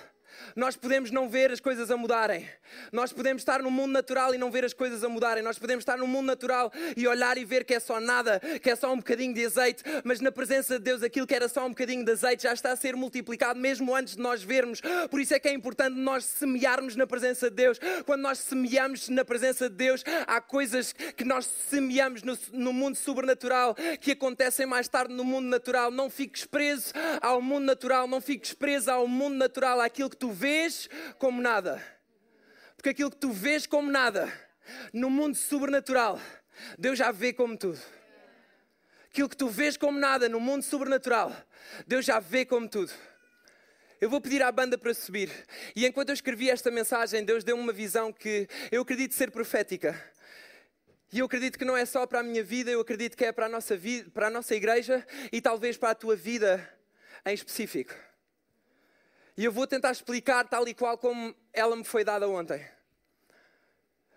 [0.56, 2.48] nós podemos não ver as coisas a mudarem.
[2.92, 5.44] Nós podemos estar no mundo natural e não ver as coisas a mudarem.
[5.44, 8.70] Nós podemos estar no mundo natural e olhar e ver que é só nada, que
[8.70, 11.66] é só um bocadinho de azeite, mas na presença de Deus aquilo que era só
[11.66, 14.82] um bocadinho de azeite já está a ser multiplicado mesmo antes de nós vermos.
[15.10, 17.80] Por isso é que é importante nós semearmos na presença de Deus.
[18.06, 22.96] Quando nós semeamos na presença de Deus, há coisas que nós semeamos no, no mundo
[22.96, 25.92] sobrenatural que acontecem mais tarde no mundo natural.
[25.92, 30.29] Não fiques preso ao mundo natural, não fiques preso ao mundo natural, àquilo que tu
[30.32, 31.84] vês como nada.
[32.76, 34.32] Porque aquilo que tu vês como nada,
[34.94, 36.20] no mundo sobrenatural,
[36.78, 37.80] Deus já vê como tudo.
[39.10, 41.36] aquilo que tu vês como nada no mundo sobrenatural,
[41.88, 42.92] Deus já vê como tudo.
[44.00, 45.30] Eu vou pedir à banda para subir.
[45.76, 50.00] E enquanto eu escrevi esta mensagem, Deus deu-me uma visão que eu acredito ser profética.
[51.12, 53.32] E eu acredito que não é só para a minha vida, eu acredito que é
[53.32, 56.66] para a nossa vida, para a nossa igreja e talvez para a tua vida
[57.26, 57.94] em específico.
[59.40, 62.70] E eu vou tentar explicar tal e qual como ela me foi dada ontem.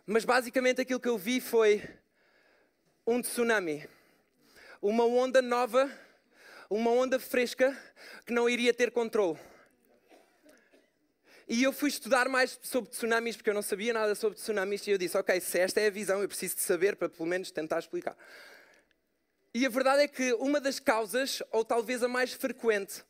[0.04, 1.80] Mas basicamente aquilo que eu vi foi
[3.06, 3.88] um tsunami.
[4.82, 5.88] Uma onda nova,
[6.68, 7.72] uma onda fresca
[8.26, 9.38] que não iria ter controle.
[11.46, 14.90] E eu fui estudar mais sobre tsunamis, porque eu não sabia nada sobre tsunamis, e
[14.90, 17.52] eu disse: Ok, se esta é a visão, eu preciso de saber para pelo menos
[17.52, 18.16] tentar explicar.
[19.54, 23.04] E a verdade é que uma das causas, ou talvez a mais frequente,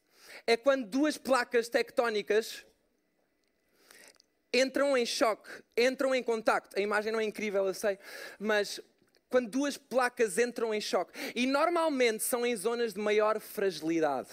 [0.46, 2.64] é quando duas placas tectónicas
[4.52, 6.78] entram em choque, entram em contacto.
[6.78, 7.98] A imagem não é incrível, eu sei,
[8.38, 8.80] mas
[9.30, 11.12] quando duas placas entram em choque.
[11.34, 14.28] E normalmente são em zonas de maior fragilidade.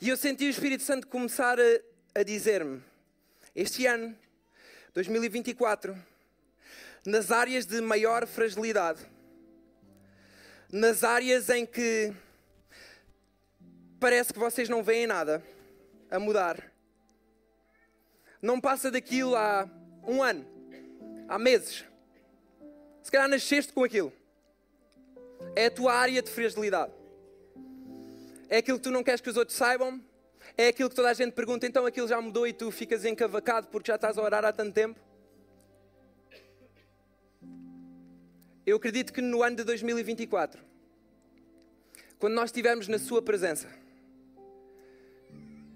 [0.00, 2.82] E eu senti o Espírito Santo começar a, a dizer-me:
[3.54, 4.16] este ano,
[4.94, 5.96] 2024,
[7.06, 9.00] nas áreas de maior fragilidade,
[10.72, 12.12] nas áreas em que
[13.98, 15.42] parece que vocês não veem nada
[16.10, 16.72] a mudar,
[18.40, 19.68] não passa daquilo há
[20.06, 20.46] um ano,
[21.28, 21.84] há meses.
[23.02, 24.12] Se calhar nasceste com aquilo.
[25.56, 26.92] É a tua área de fragilidade.
[28.48, 30.00] É aquilo que tu não queres que os outros saibam.
[30.56, 33.68] É aquilo que toda a gente pergunta, então aquilo já mudou e tu ficas encavacado
[33.68, 34.98] porque já estás a orar há tanto tempo.
[38.70, 40.62] Eu acredito que no ano de 2024,
[42.20, 43.66] quando nós estivermos na Sua presença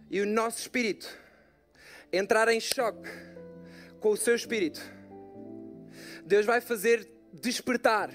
[0.09, 1.13] e o nosso espírito
[2.13, 3.09] entrar em choque
[3.99, 4.81] com o seu espírito,
[6.25, 8.13] Deus vai fazer despertar,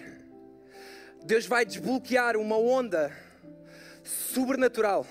[1.25, 3.13] Deus vai desbloquear uma onda
[4.01, 5.05] sobrenatural.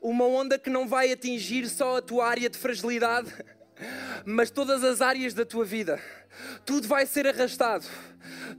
[0.00, 3.34] Uma onda que não vai atingir só a tua área de fragilidade,
[4.24, 6.00] mas todas as áreas da tua vida.
[6.64, 7.86] Tudo vai ser arrastado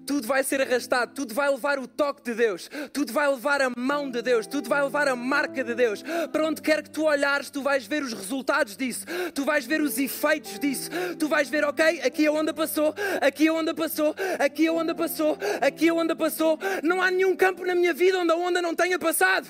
[0.06, 3.70] tudo vai ser arrastado, tudo vai levar o toque de Deus, tudo vai levar a
[3.76, 6.04] mão de Deus, tudo vai levar a marca de Deus.
[6.32, 9.82] Para onde quer que tu olhares, tu vais ver os resultados disso, tu vais ver
[9.82, 10.90] os efeitos disso,
[11.20, 14.96] tu vais ver, ok, aqui a onda passou, aqui a onda passou, aqui a onda
[14.96, 16.60] passou, aqui a onda passou.
[16.84, 19.48] Não há nenhum campo na minha vida onde a onda não tenha passado.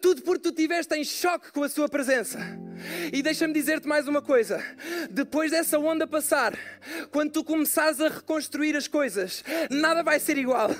[0.00, 2.38] Tudo porque tu estiveste em choque com a sua presença.
[3.12, 4.62] E deixa-me dizer-te mais uma coisa:
[5.10, 6.56] depois dessa onda passar,
[7.10, 10.70] quando tu começares a reconstruir as coisas, nada vai ser igual.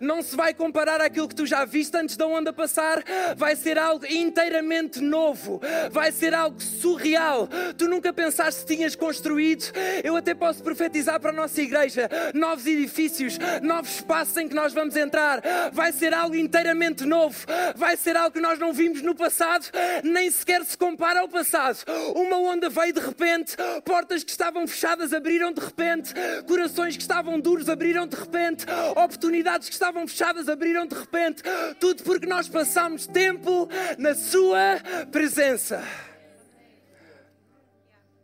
[0.00, 3.02] Não se vai comparar àquilo que tu já viste antes da onda passar,
[3.36, 7.48] vai ser algo inteiramente novo, vai ser algo surreal.
[7.76, 9.72] Tu nunca pensaste que tinhas construído.
[10.02, 14.72] Eu até posso profetizar para a nossa igreja novos edifícios, novos espaços em que nós
[14.72, 15.40] vamos entrar.
[15.72, 19.66] Vai ser algo inteiramente novo, vai ser algo que nós não vimos no passado,
[20.02, 21.84] nem sequer se compara ao passado.
[22.14, 26.12] Uma onda veio de repente, portas que estavam fechadas abriram de repente,
[26.46, 31.42] corações que estavam duros abriram de repente, oportunidades que estavam fechadas abriram de repente.
[31.80, 33.68] Tudo porque nós passamos tempo
[33.98, 35.82] na Sua presença.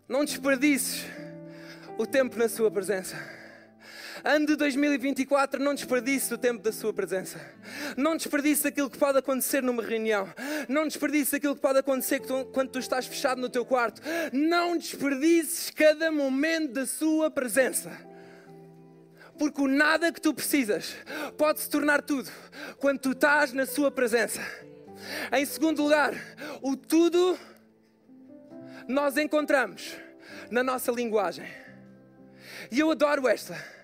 [0.08, 1.04] Não desperdices
[1.96, 3.37] o tempo na Sua presença.
[4.24, 7.40] Ano de 2024, não desperdice o tempo da sua presença.
[7.96, 10.28] Não desperdice aquilo que pode acontecer numa reunião.
[10.68, 12.20] Não desperdice aquilo que pode acontecer
[12.52, 14.02] quando tu estás fechado no teu quarto.
[14.32, 17.90] Não desperdices cada momento da sua presença.
[19.38, 20.96] Porque o nada que tu precisas
[21.36, 22.30] pode se tornar tudo
[22.78, 24.40] quando tu estás na sua presença.
[25.32, 26.12] Em segundo lugar,
[26.60, 27.38] o tudo
[28.88, 29.94] nós encontramos
[30.50, 31.46] na nossa linguagem.
[32.70, 33.77] E eu adoro esta.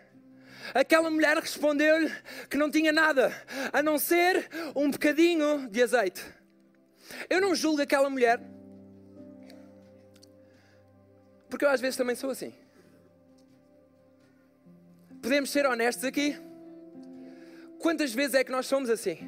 [0.73, 2.11] Aquela mulher respondeu-lhe
[2.49, 3.33] que não tinha nada
[3.73, 6.25] a não ser um bocadinho de azeite.
[7.29, 8.41] Eu não julgo aquela mulher,
[11.51, 12.55] porque eu às vezes também sou assim.
[15.21, 16.37] Podemos ser honestos aqui?
[17.79, 19.19] Quantas vezes é que nós somos assim?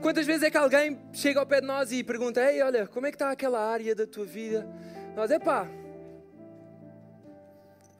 [0.00, 3.06] Quantas vezes é que alguém chega ao pé de nós e pergunta: Ei, olha, como
[3.06, 4.66] é que está aquela área da tua vida?
[5.14, 5.68] Nós, é pá,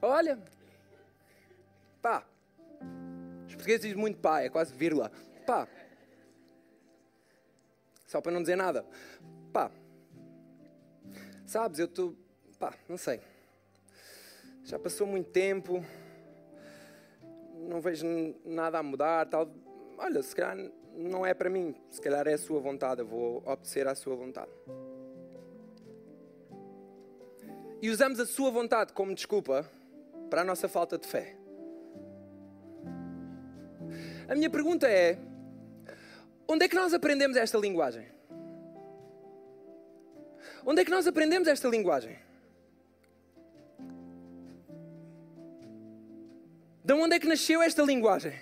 [0.01, 0.39] olha,
[3.61, 5.13] português diz muito pá, é quase vírgula.
[5.47, 5.69] Pá.
[8.07, 8.85] Só para não dizer nada.
[9.53, 9.71] Pá.
[11.47, 12.17] Sabes, eu estou.
[12.59, 13.21] Pá, não sei.
[14.65, 15.85] Já passou muito tempo.
[17.55, 18.07] Não vejo
[18.45, 19.27] nada a mudar.
[19.27, 19.49] Tal.
[19.99, 20.57] Olha, se calhar
[20.95, 21.75] não é para mim.
[21.91, 23.03] Se calhar é a sua vontade.
[23.03, 24.51] Eu vou obedecer à sua vontade.
[27.83, 29.69] E usamos a sua vontade como desculpa
[30.29, 31.40] para a nossa falta de fé.
[34.31, 35.19] A minha pergunta é:
[36.47, 38.07] onde é que nós aprendemos esta linguagem?
[40.65, 42.17] Onde é que nós aprendemos esta linguagem?
[46.85, 48.33] De onde é que nasceu esta linguagem?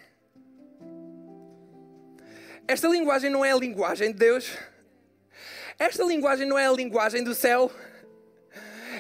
[2.66, 4.58] Esta linguagem não é a linguagem de Deus.
[5.78, 7.72] Esta linguagem não é a linguagem do céu.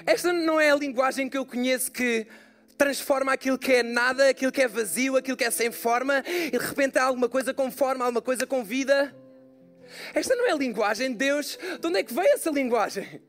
[0.06, 2.26] Esta não é a linguagem que eu conheço que
[2.78, 6.52] transforma aquilo que é nada, aquilo que é vazio, aquilo que é sem forma, e
[6.52, 9.14] de repente há alguma coisa com forma, alguma coisa com vida.
[10.14, 11.58] Esta não é a linguagem de Deus.
[11.80, 13.20] De onde é que veio essa linguagem?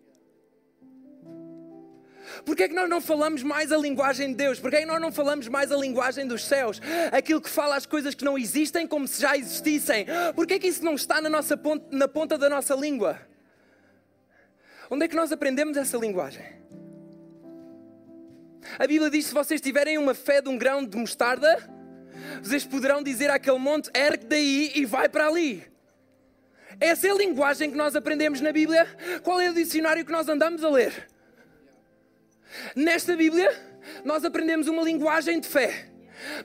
[2.45, 4.59] Porquê é que nós não falamos mais a linguagem de Deus?
[4.59, 6.79] Porquê é que nós não falamos mais a linguagem dos céus?
[7.11, 10.05] Aquilo que fala as coisas que não existem como se já existissem.
[10.35, 13.19] Porquê é que isso não está na, nossa ponta, na ponta da nossa língua?
[14.91, 16.45] Onde é que nós aprendemos essa linguagem?
[18.77, 21.57] A Bíblia diz: se vocês tiverem uma fé de um grão de mostarda,
[22.41, 25.63] vocês poderão dizer àquele monte: ergue daí e vai para ali.
[26.79, 28.87] Essa é a linguagem que nós aprendemos na Bíblia.
[29.23, 31.09] Qual é o dicionário que nós andamos a ler?
[32.75, 33.51] Nesta Bíblia,
[34.05, 35.88] nós aprendemos uma linguagem de fé.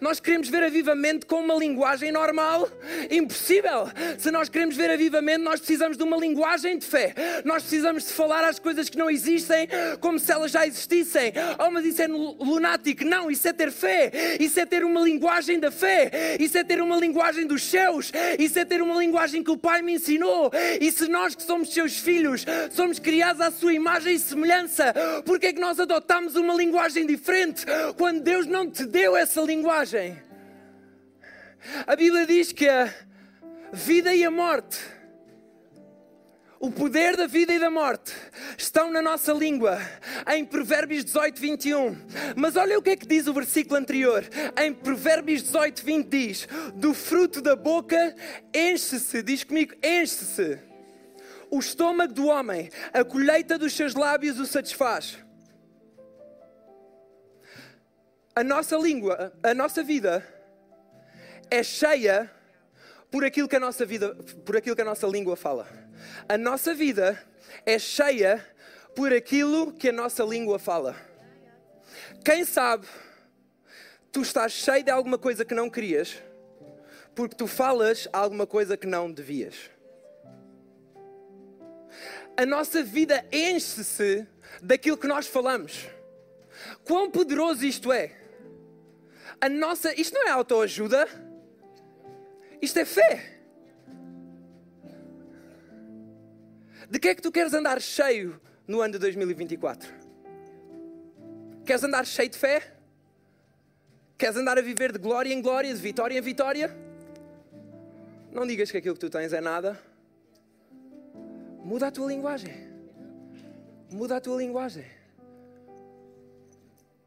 [0.00, 2.68] Nós queremos ver avivamento com uma linguagem normal?
[3.10, 3.88] Impossível!
[4.18, 7.14] Se nós queremos ver avivamento, nós precisamos de uma linguagem de fé.
[7.44, 9.68] Nós precisamos de falar as coisas que não existem
[10.00, 11.32] como se elas já existissem.
[11.58, 13.04] Oh, mas isso é lunático.
[13.04, 14.10] Não, isso é ter fé.
[14.38, 16.36] Isso é ter uma linguagem da fé.
[16.38, 18.12] Isso é ter uma linguagem dos céus.
[18.38, 20.50] Isso é ter uma linguagem que o Pai me ensinou.
[20.80, 25.46] E se nós que somos seus filhos, somos criados à sua imagem e semelhança, porque
[25.46, 27.64] é que nós adotamos uma linguagem diferente
[27.96, 29.63] quando Deus não te deu essa linguagem?
[29.64, 30.22] Linguagem.
[31.86, 32.92] A Bíblia diz que a
[33.72, 34.78] vida e a morte,
[36.60, 38.12] o poder da vida e da morte,
[38.58, 39.80] estão na nossa língua,
[40.34, 41.96] em Provérbios 18, 21.
[42.36, 44.22] Mas olha o que é que diz o versículo anterior.
[44.62, 48.14] Em Provérbios 18, 20 diz: Do fruto da boca
[48.54, 50.58] enche-se, diz comigo, enche-se.
[51.50, 55.24] O estômago do homem, a colheita dos seus lábios o satisfaz
[58.34, 60.26] a nossa língua, a nossa vida
[61.50, 62.30] é cheia
[63.10, 65.68] por aquilo que a nossa vida, por aquilo que a nossa língua fala.
[66.28, 67.22] A nossa vida
[67.64, 68.44] é cheia
[68.94, 70.96] por aquilo que a nossa língua fala.
[72.24, 72.86] Quem sabe
[74.10, 76.16] tu estás cheio de alguma coisa que não querias
[77.14, 79.70] porque tu falas alguma coisa que não devias.
[82.36, 84.26] A nossa vida enche-se
[84.60, 85.86] daquilo que nós falamos.
[86.82, 88.23] Quão poderoso isto é!
[89.44, 89.92] A nossa.
[90.00, 91.06] Isto não é autoajuda.
[92.62, 93.30] Isto é fé.
[96.88, 99.92] De que é que tu queres andar cheio no ano de 2024?
[101.66, 102.74] Queres andar cheio de fé?
[104.16, 106.74] Queres andar a viver de glória em glória, de vitória em vitória?
[108.32, 109.78] Não digas que aquilo que tu tens é nada.
[111.62, 112.54] Muda a tua linguagem.
[113.90, 114.86] Muda a tua linguagem.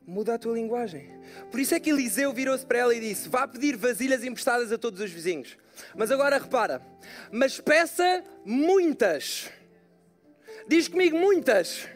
[0.08, 1.12] Muda a tua linguagem.
[1.52, 4.78] Por isso é que Eliseu virou-se para ela e disse: Vá pedir vasilhas emprestadas a
[4.78, 5.58] todos os vizinhos.
[5.94, 6.82] Mas agora repara,
[7.30, 9.50] mas peça muitas.
[10.68, 11.88] Diz comigo muitas.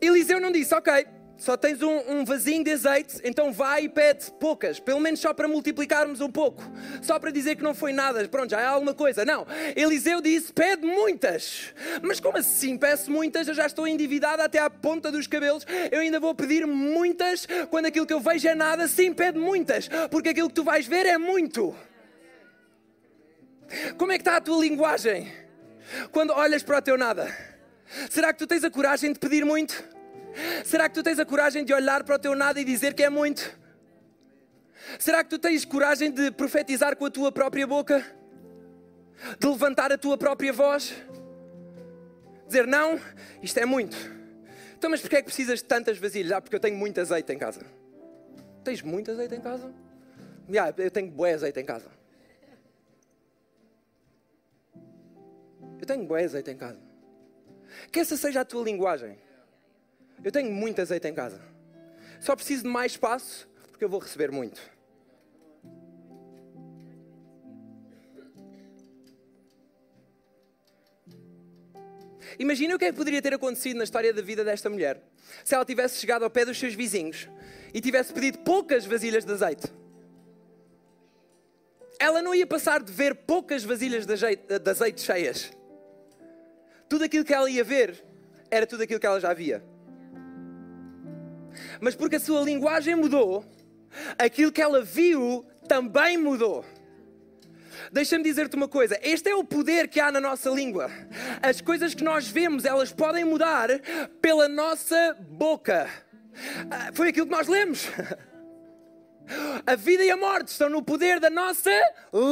[0.00, 4.30] Eliseu não disse, ok, só tens um, um vasinho de azeite, então vai e pede
[4.40, 6.62] poucas, pelo menos só para multiplicarmos um pouco,
[7.02, 9.24] só para dizer que não foi nada, pronto, já é alguma coisa.
[9.24, 11.74] Não, Eliseu disse: pede muitas.
[12.02, 12.78] Mas como assim?
[12.78, 16.66] Peço muitas, eu já estou endividada até à ponta dos cabelos, eu ainda vou pedir
[16.66, 18.88] muitas quando aquilo que eu vejo é nada.
[18.88, 21.76] Sim, pede muitas, porque aquilo que tu vais ver é muito.
[23.98, 25.30] Como é que está a tua linguagem
[26.12, 27.34] quando olhas para o teu nada?
[28.10, 29.95] Será que tu tens a coragem de pedir muito?
[30.64, 33.02] Será que tu tens a coragem de olhar para o teu nada e dizer que
[33.02, 33.58] é muito?
[34.98, 38.04] Será que tu tens coragem de profetizar com a tua própria boca?
[39.38, 40.94] De levantar a tua própria voz?
[42.46, 43.00] Dizer não,
[43.42, 43.96] isto é muito.
[44.76, 46.32] Então, mas porquê é que precisas de tantas vasilhas?
[46.32, 47.64] Ah, porque eu tenho muito azeite em casa.
[48.62, 49.72] Tens muito azeite em casa?
[50.50, 51.90] Ah, eu tenho bué azeite em casa.
[55.80, 56.78] Eu tenho bué azeite em casa.
[57.90, 59.18] Que essa seja a tua linguagem.
[60.22, 61.40] Eu tenho muito azeite em casa.
[62.20, 64.60] Só preciso de mais espaço porque eu vou receber muito.
[72.38, 75.00] Imagina o que é que poderia ter acontecido na história da vida desta mulher
[75.44, 77.28] se ela tivesse chegado ao pé dos seus vizinhos
[77.72, 79.66] e tivesse pedido poucas vasilhas de azeite.
[81.98, 85.50] Ela não ia passar de ver poucas vasilhas de azeite, de azeite cheias.
[86.88, 88.04] Tudo aquilo que ela ia ver
[88.50, 89.64] era tudo aquilo que ela já via.
[91.80, 93.44] Mas porque a sua linguagem mudou,
[94.18, 96.64] aquilo que ela viu também mudou.
[97.92, 100.90] Deixa-me dizer-te uma coisa: este é o poder que há na nossa língua.
[101.42, 103.68] As coisas que nós vemos, elas podem mudar
[104.20, 105.88] pela nossa boca.
[106.70, 107.86] Ah, foi aquilo que nós lemos.
[109.66, 111.72] A vida e a morte estão no poder da nossa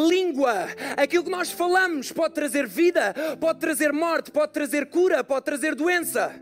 [0.09, 0.68] língua.
[0.97, 5.75] Aquilo que nós falamos pode trazer vida, pode trazer morte, pode trazer cura, pode trazer
[5.75, 6.33] doença.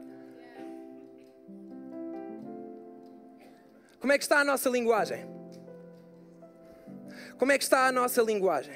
[4.03, 5.25] Como é que está a nossa linguagem?
[7.39, 8.75] Como é que está a nossa linguagem?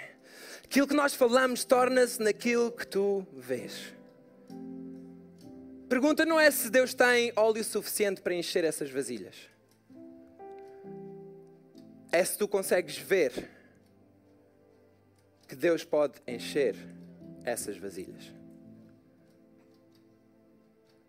[0.64, 3.92] Aquilo que nós falamos torna-se naquilo que tu vês.
[5.88, 9.34] Pergunta não é se Deus tem óleo suficiente para encher essas vasilhas.
[12.12, 13.50] É se tu consegues ver
[15.48, 16.76] que Deus pode encher
[17.44, 18.32] essas vasilhas.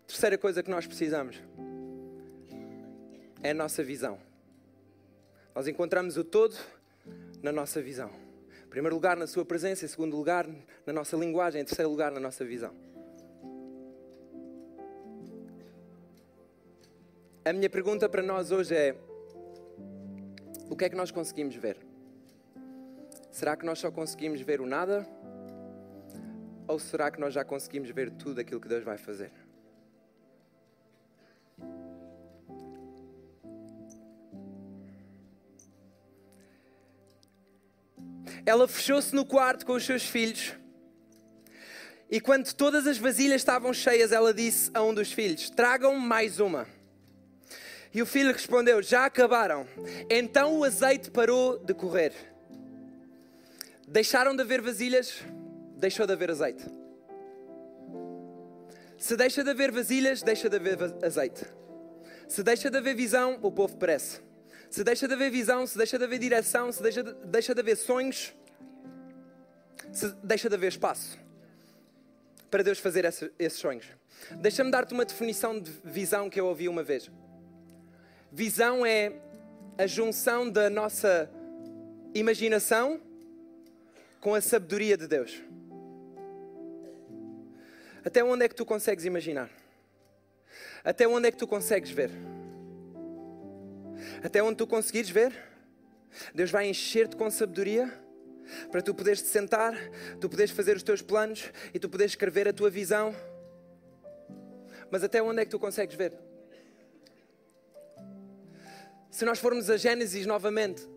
[0.08, 1.40] Terceira coisa que nós precisamos
[3.42, 4.18] é a nossa visão.
[5.54, 6.56] Nós encontramos o todo
[7.42, 8.10] na nossa visão.
[8.64, 10.46] Em primeiro lugar, na sua presença, em segundo lugar,
[10.84, 12.74] na nossa linguagem, em terceiro lugar, na nossa visão.
[17.44, 18.94] A minha pergunta para nós hoje é:
[20.68, 21.78] o que é que nós conseguimos ver?
[23.32, 25.08] Será que nós só conseguimos ver o nada?
[26.66, 29.32] Ou será que nós já conseguimos ver tudo aquilo que Deus vai fazer?
[38.44, 40.54] Ela fechou-se no quarto com os seus filhos.
[42.10, 46.40] E quando todas as vasilhas estavam cheias, ela disse a um dos filhos: Tragam mais
[46.40, 46.66] uma.
[47.92, 49.66] E o filho respondeu: Já acabaram.
[50.08, 52.12] Então o azeite parou de correr.
[53.86, 55.22] Deixaram de haver vasilhas,
[55.76, 56.64] deixou de haver azeite.
[58.98, 61.44] Se deixa de haver vasilhas, deixa de haver azeite.
[62.26, 64.20] Se deixa de haver visão, o povo perece.
[64.70, 67.60] Se deixa de haver visão, se deixa de haver direção, se deixa de, deixa de
[67.60, 68.34] haver sonhos,
[69.92, 71.18] se deixa de haver espaço
[72.50, 73.86] para Deus fazer esse, esses sonhos.
[74.40, 77.10] Deixa-me dar-te uma definição de visão que eu ouvi uma vez.
[78.30, 79.12] Visão é
[79.76, 81.30] a junção da nossa
[82.14, 83.00] imaginação
[84.20, 85.42] com a sabedoria de Deus.
[88.04, 89.50] Até onde é que tu consegues imaginar?
[90.84, 92.10] Até onde é que tu consegues ver?
[94.22, 95.32] Até onde tu conseguires ver,
[96.34, 97.92] Deus vai encher-te com sabedoria
[98.70, 99.74] para tu poderes te sentar,
[100.20, 103.14] tu poderes fazer os teus planos e tu poderes escrever a tua visão.
[104.90, 106.12] Mas até onde é que tu consegues ver?
[109.10, 110.88] Se nós formos a Gênesis novamente,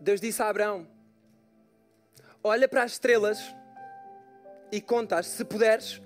[0.00, 0.86] Deus disse a Abraão:
[2.42, 3.40] Olha para as estrelas
[4.70, 6.01] e conta-as, se puderes,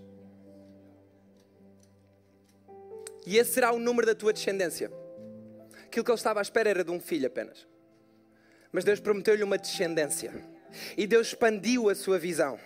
[3.26, 4.88] e esse será o número da tua descendência.
[5.84, 7.66] Aquilo que ele estava à espera era de um filho apenas.
[8.70, 10.32] Mas Deus prometeu-lhe uma descendência.
[10.96, 12.56] E Deus expandiu a sua visão.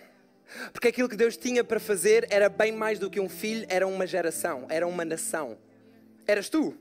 [0.71, 3.87] Porque aquilo que Deus tinha para fazer era bem mais do que um filho, era
[3.87, 5.57] uma geração, era uma nação.
[6.27, 6.77] Eras tu.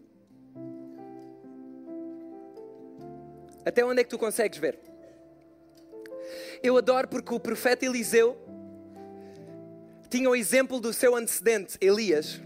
[3.65, 4.79] Até onde é que tu consegues ver?
[6.63, 8.37] Eu adoro porque o profeta Eliseu
[10.11, 12.41] tinha o exemplo do seu antecedente, Elias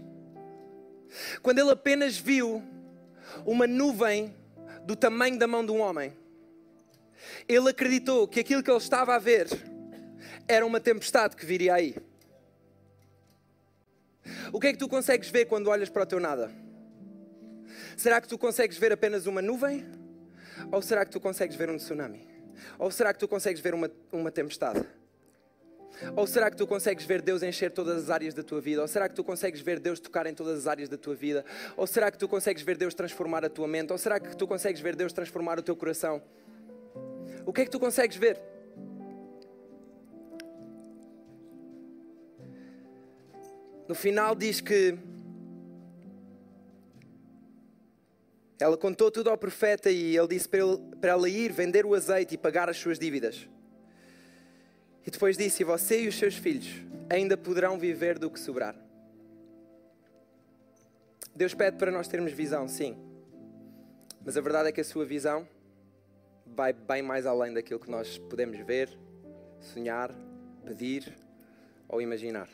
[1.41, 2.63] quando ele apenas viu
[3.45, 4.35] uma nuvem
[4.83, 6.13] do tamanho da mão de um homem,
[7.47, 9.47] ele acreditou que aquilo que ele estava a ver
[10.47, 11.95] era uma tempestade que viria aí.
[14.51, 16.51] O que é que tu consegues ver quando olhas para o teu nada?
[17.97, 19.85] Será que tu consegues ver apenas uma nuvem?
[20.71, 22.27] Ou será que tu consegues ver um tsunami?
[22.79, 24.85] Ou será que tu consegues ver uma, uma tempestade?
[26.15, 28.81] Ou será que tu consegues ver Deus encher todas as áreas da tua vida?
[28.81, 31.45] Ou será que tu consegues ver Deus tocar em todas as áreas da tua vida?
[31.77, 33.91] Ou será que tu consegues ver Deus transformar a tua mente?
[33.91, 36.21] Ou será que tu consegues ver Deus transformar o teu coração?
[37.45, 38.39] O que é que tu consegues ver?
[43.87, 44.97] No final diz que
[48.59, 52.37] ela contou tudo ao profeta e ele disse para, ela ir vender o azeite e
[52.37, 53.47] pagar as suas dívidas.
[55.05, 56.67] E depois disse: E você e os seus filhos
[57.09, 58.75] ainda poderão viver do que sobrar.
[61.35, 62.97] Deus pede para nós termos visão, sim.
[64.23, 65.47] Mas a verdade é que a sua visão
[66.45, 68.89] vai bem mais além daquilo que nós podemos ver,
[69.59, 70.11] sonhar,
[70.65, 71.13] pedir
[71.87, 72.49] ou imaginar.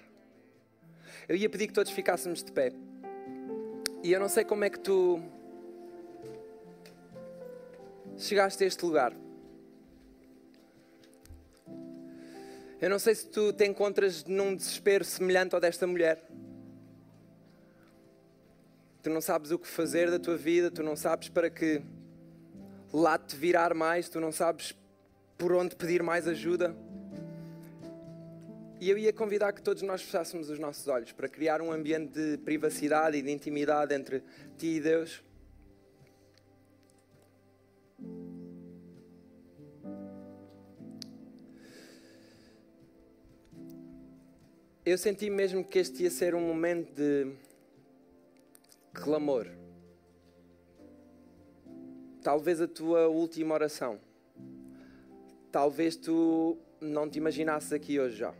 [1.29, 2.73] Eu ia pedir que todos ficássemos de pé.
[4.03, 5.21] E eu não sei como é que tu
[8.17, 9.13] chegaste a este lugar.
[12.81, 16.19] Eu não sei se tu te encontras num desespero semelhante ao desta mulher.
[19.01, 21.81] tu não sabes o que fazer da tua vida, tu não sabes para que
[22.93, 24.75] lado te virar mais, tu não sabes
[25.37, 26.75] por onde pedir mais ajuda.
[28.79, 32.13] E eu ia convidar que todos nós fechássemos os nossos olhos para criar um ambiente
[32.13, 34.23] de privacidade e de intimidade entre
[34.57, 35.23] ti e Deus.
[44.91, 47.33] Eu senti mesmo que este ia ser um momento de
[48.91, 49.47] clamor.
[52.21, 54.01] Talvez a tua última oração.
[55.49, 58.33] Talvez tu não te imaginasses aqui hoje já.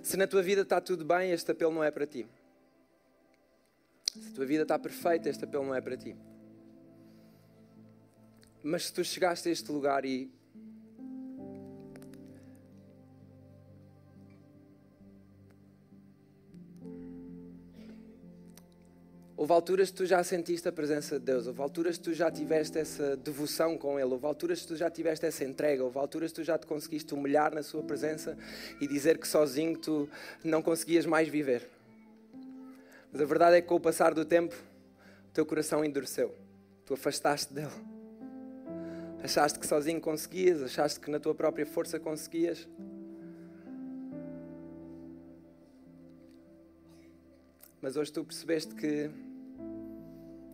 [0.00, 2.24] Se na tua vida está tudo bem, este apelo não é para ti.
[4.14, 6.14] Se a tua vida está perfeita, este apelo não é para ti.
[8.62, 10.30] Mas se tu chegaste a este lugar e
[19.40, 22.30] Houve alturas que tu já sentiste a presença de Deus, houve alturas que tu já
[22.30, 26.30] tiveste essa devoção com Ele, houve alturas que tu já tiveste essa entrega, houve alturas
[26.30, 28.36] que tu já te conseguiste humilhar na Sua presença
[28.82, 30.06] e dizer que sozinho tu
[30.44, 31.66] não conseguias mais viver.
[33.10, 34.54] Mas a verdade é que com o passar do tempo,
[35.30, 36.34] o teu coração endureceu,
[36.84, 37.72] tu afastaste dele.
[39.24, 42.68] Achaste que sozinho conseguias, achaste que na tua própria força conseguias.
[47.80, 49.10] Mas hoje tu percebeste que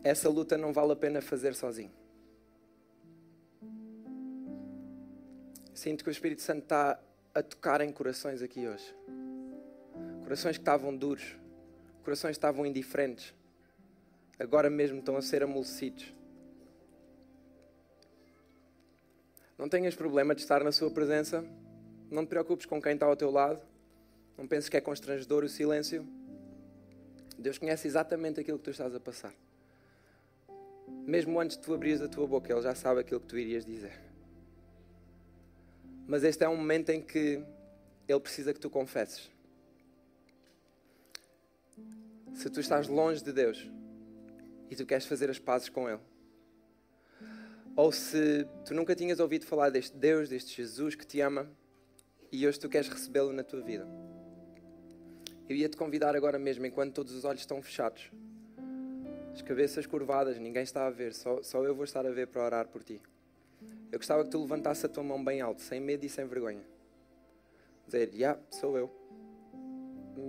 [0.06, 1.90] essa luta não vale a pena fazer sozinho.
[5.74, 6.98] Sinto que o Espírito Santo está
[7.34, 8.94] a tocar em corações aqui hoje.
[10.22, 11.36] Corações que estavam duros,
[12.02, 13.34] corações que estavam indiferentes,
[14.38, 16.12] agora mesmo estão a ser amolecidos.
[19.58, 21.44] Não tenhas problema de estar na Sua presença.
[22.10, 23.60] Não te preocupes com quem está ao teu lado.
[24.36, 26.06] Não penses que é constrangedor o silêncio.
[27.38, 29.32] Deus conhece exatamente aquilo que tu estás a passar.
[31.06, 33.64] Mesmo antes de tu abrires a tua boca, Ele já sabe aquilo que tu irias
[33.64, 33.96] dizer.
[36.04, 37.44] Mas este é um momento em que
[38.08, 39.30] Ele precisa que tu confesses.
[42.34, 43.70] Se tu estás longe de Deus
[44.68, 46.00] e tu queres fazer as pazes com Ele,
[47.76, 51.48] ou se tu nunca tinhas ouvido falar deste Deus, deste Jesus que te ama
[52.32, 53.86] e hoje tu queres recebê-lo na tua vida,
[55.48, 58.10] eu ia te convidar agora mesmo, enquanto todos os olhos estão fechados,
[59.36, 62.42] as cabeças curvadas, ninguém está a ver, só, só eu vou estar a ver para
[62.42, 63.02] orar por ti.
[63.92, 66.64] Eu gostava que tu levantasse a tua mão bem alto, sem medo e sem vergonha.
[67.84, 68.90] Dizer, já, yeah, sou eu.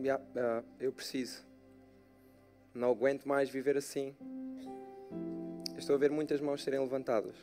[0.03, 1.41] Yeah, uh, eu preciso.
[2.73, 4.13] Não aguento mais viver assim.
[5.77, 7.35] Estou a ver muitas mãos serem levantadas.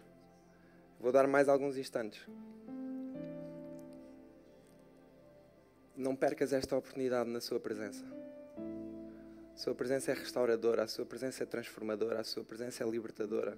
[1.01, 2.29] Vou dar mais alguns instantes.
[5.97, 8.05] Não percas esta oportunidade na sua presença.
[9.55, 13.57] Sua presença é restauradora, a sua presença é transformadora, a sua presença é libertadora.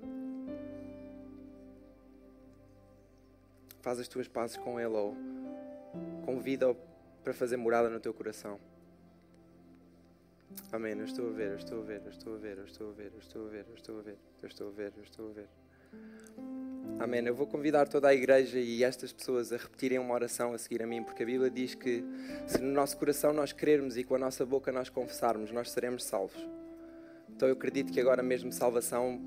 [3.81, 5.17] Faz as tuas pazes com Ele ou
[6.25, 6.77] convida-o
[7.25, 8.61] para fazer morada no teu coração.
[10.71, 10.93] Amém.
[10.99, 12.95] Eu estou a ver, eu estou a ver, eu estou a ver, eu estou a
[12.95, 15.31] ver, eu estou a ver, eu estou a ver, eu estou a ver, eu estou
[15.31, 15.49] a ver.
[16.99, 17.25] Amém.
[17.27, 20.83] Eu vou convidar toda a igreja e estas pessoas a repetirem uma oração a seguir
[20.83, 22.03] a mim, porque a Bíblia diz que
[22.47, 26.05] se no nosso coração nós crermos e com a nossa boca nós confessarmos, nós seremos
[26.05, 26.49] salvos.
[27.29, 29.21] Então eu acredito que agora mesmo salvação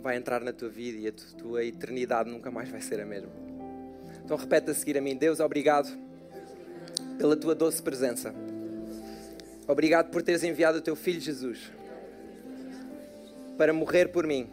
[0.00, 3.30] vai entrar na tua vida e a tua eternidade nunca mais vai ser a mesma.
[4.24, 5.90] Então repete a seguir a mim: Deus, obrigado
[7.18, 8.34] pela tua doce presença.
[9.68, 11.70] Obrigado por teres enviado o teu filho Jesus
[13.58, 14.48] para morrer por mim.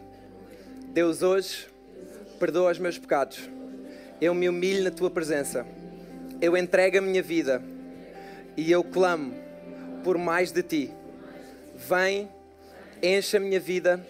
[0.92, 1.69] Deus, hoje
[2.40, 3.38] perdoa os meus pecados.
[4.18, 5.66] Eu me humilho na tua presença.
[6.40, 7.62] Eu entrego a minha vida
[8.56, 9.34] e eu clamo
[10.02, 10.90] por mais de ti.
[11.76, 12.30] Vem,
[13.02, 14.04] enche a minha vida.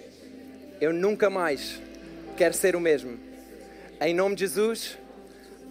[0.80, 1.80] Eu nunca mais
[2.36, 3.18] quero ser o mesmo.
[4.00, 4.96] Em nome de Jesus.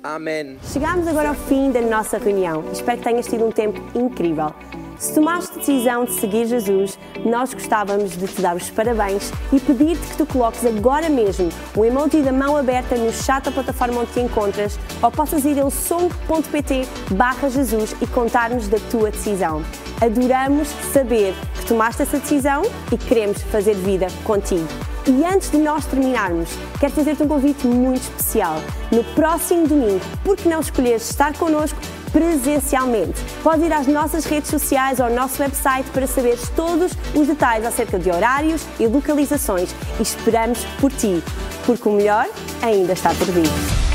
[0.04, 0.60] Amém.
[0.72, 2.70] Chegamos agora ao fim da nossa reunião.
[2.74, 4.54] Espero que tenhas tido um tempo incrível.
[5.00, 10.06] Se tomaste decisão de seguir Jesus, nós gostávamos de te dar os parabéns e pedir-te
[10.06, 14.12] que tu coloques agora mesmo o emoji da mão aberta no chat da plataforma onde
[14.12, 19.64] te encontras ou possas ir a som.pt barra Jesus e contar-nos da tua decisão.
[20.02, 24.68] Adoramos saber que tomaste essa decisão e queremos fazer vida contigo.
[25.08, 28.62] E antes de nós terminarmos, quero fazer-te um convite muito especial.
[28.92, 31.80] No próximo domingo, por que não escolheres estar connosco
[32.12, 33.22] presencialmente?
[33.44, 37.66] Podes ir às nossas redes sociais ou ao nosso website para saberes todos os detalhes
[37.66, 41.24] acerca de horários e localizações e esperamos por ti,
[41.66, 42.28] porque o melhor
[42.62, 43.89] ainda está por vir.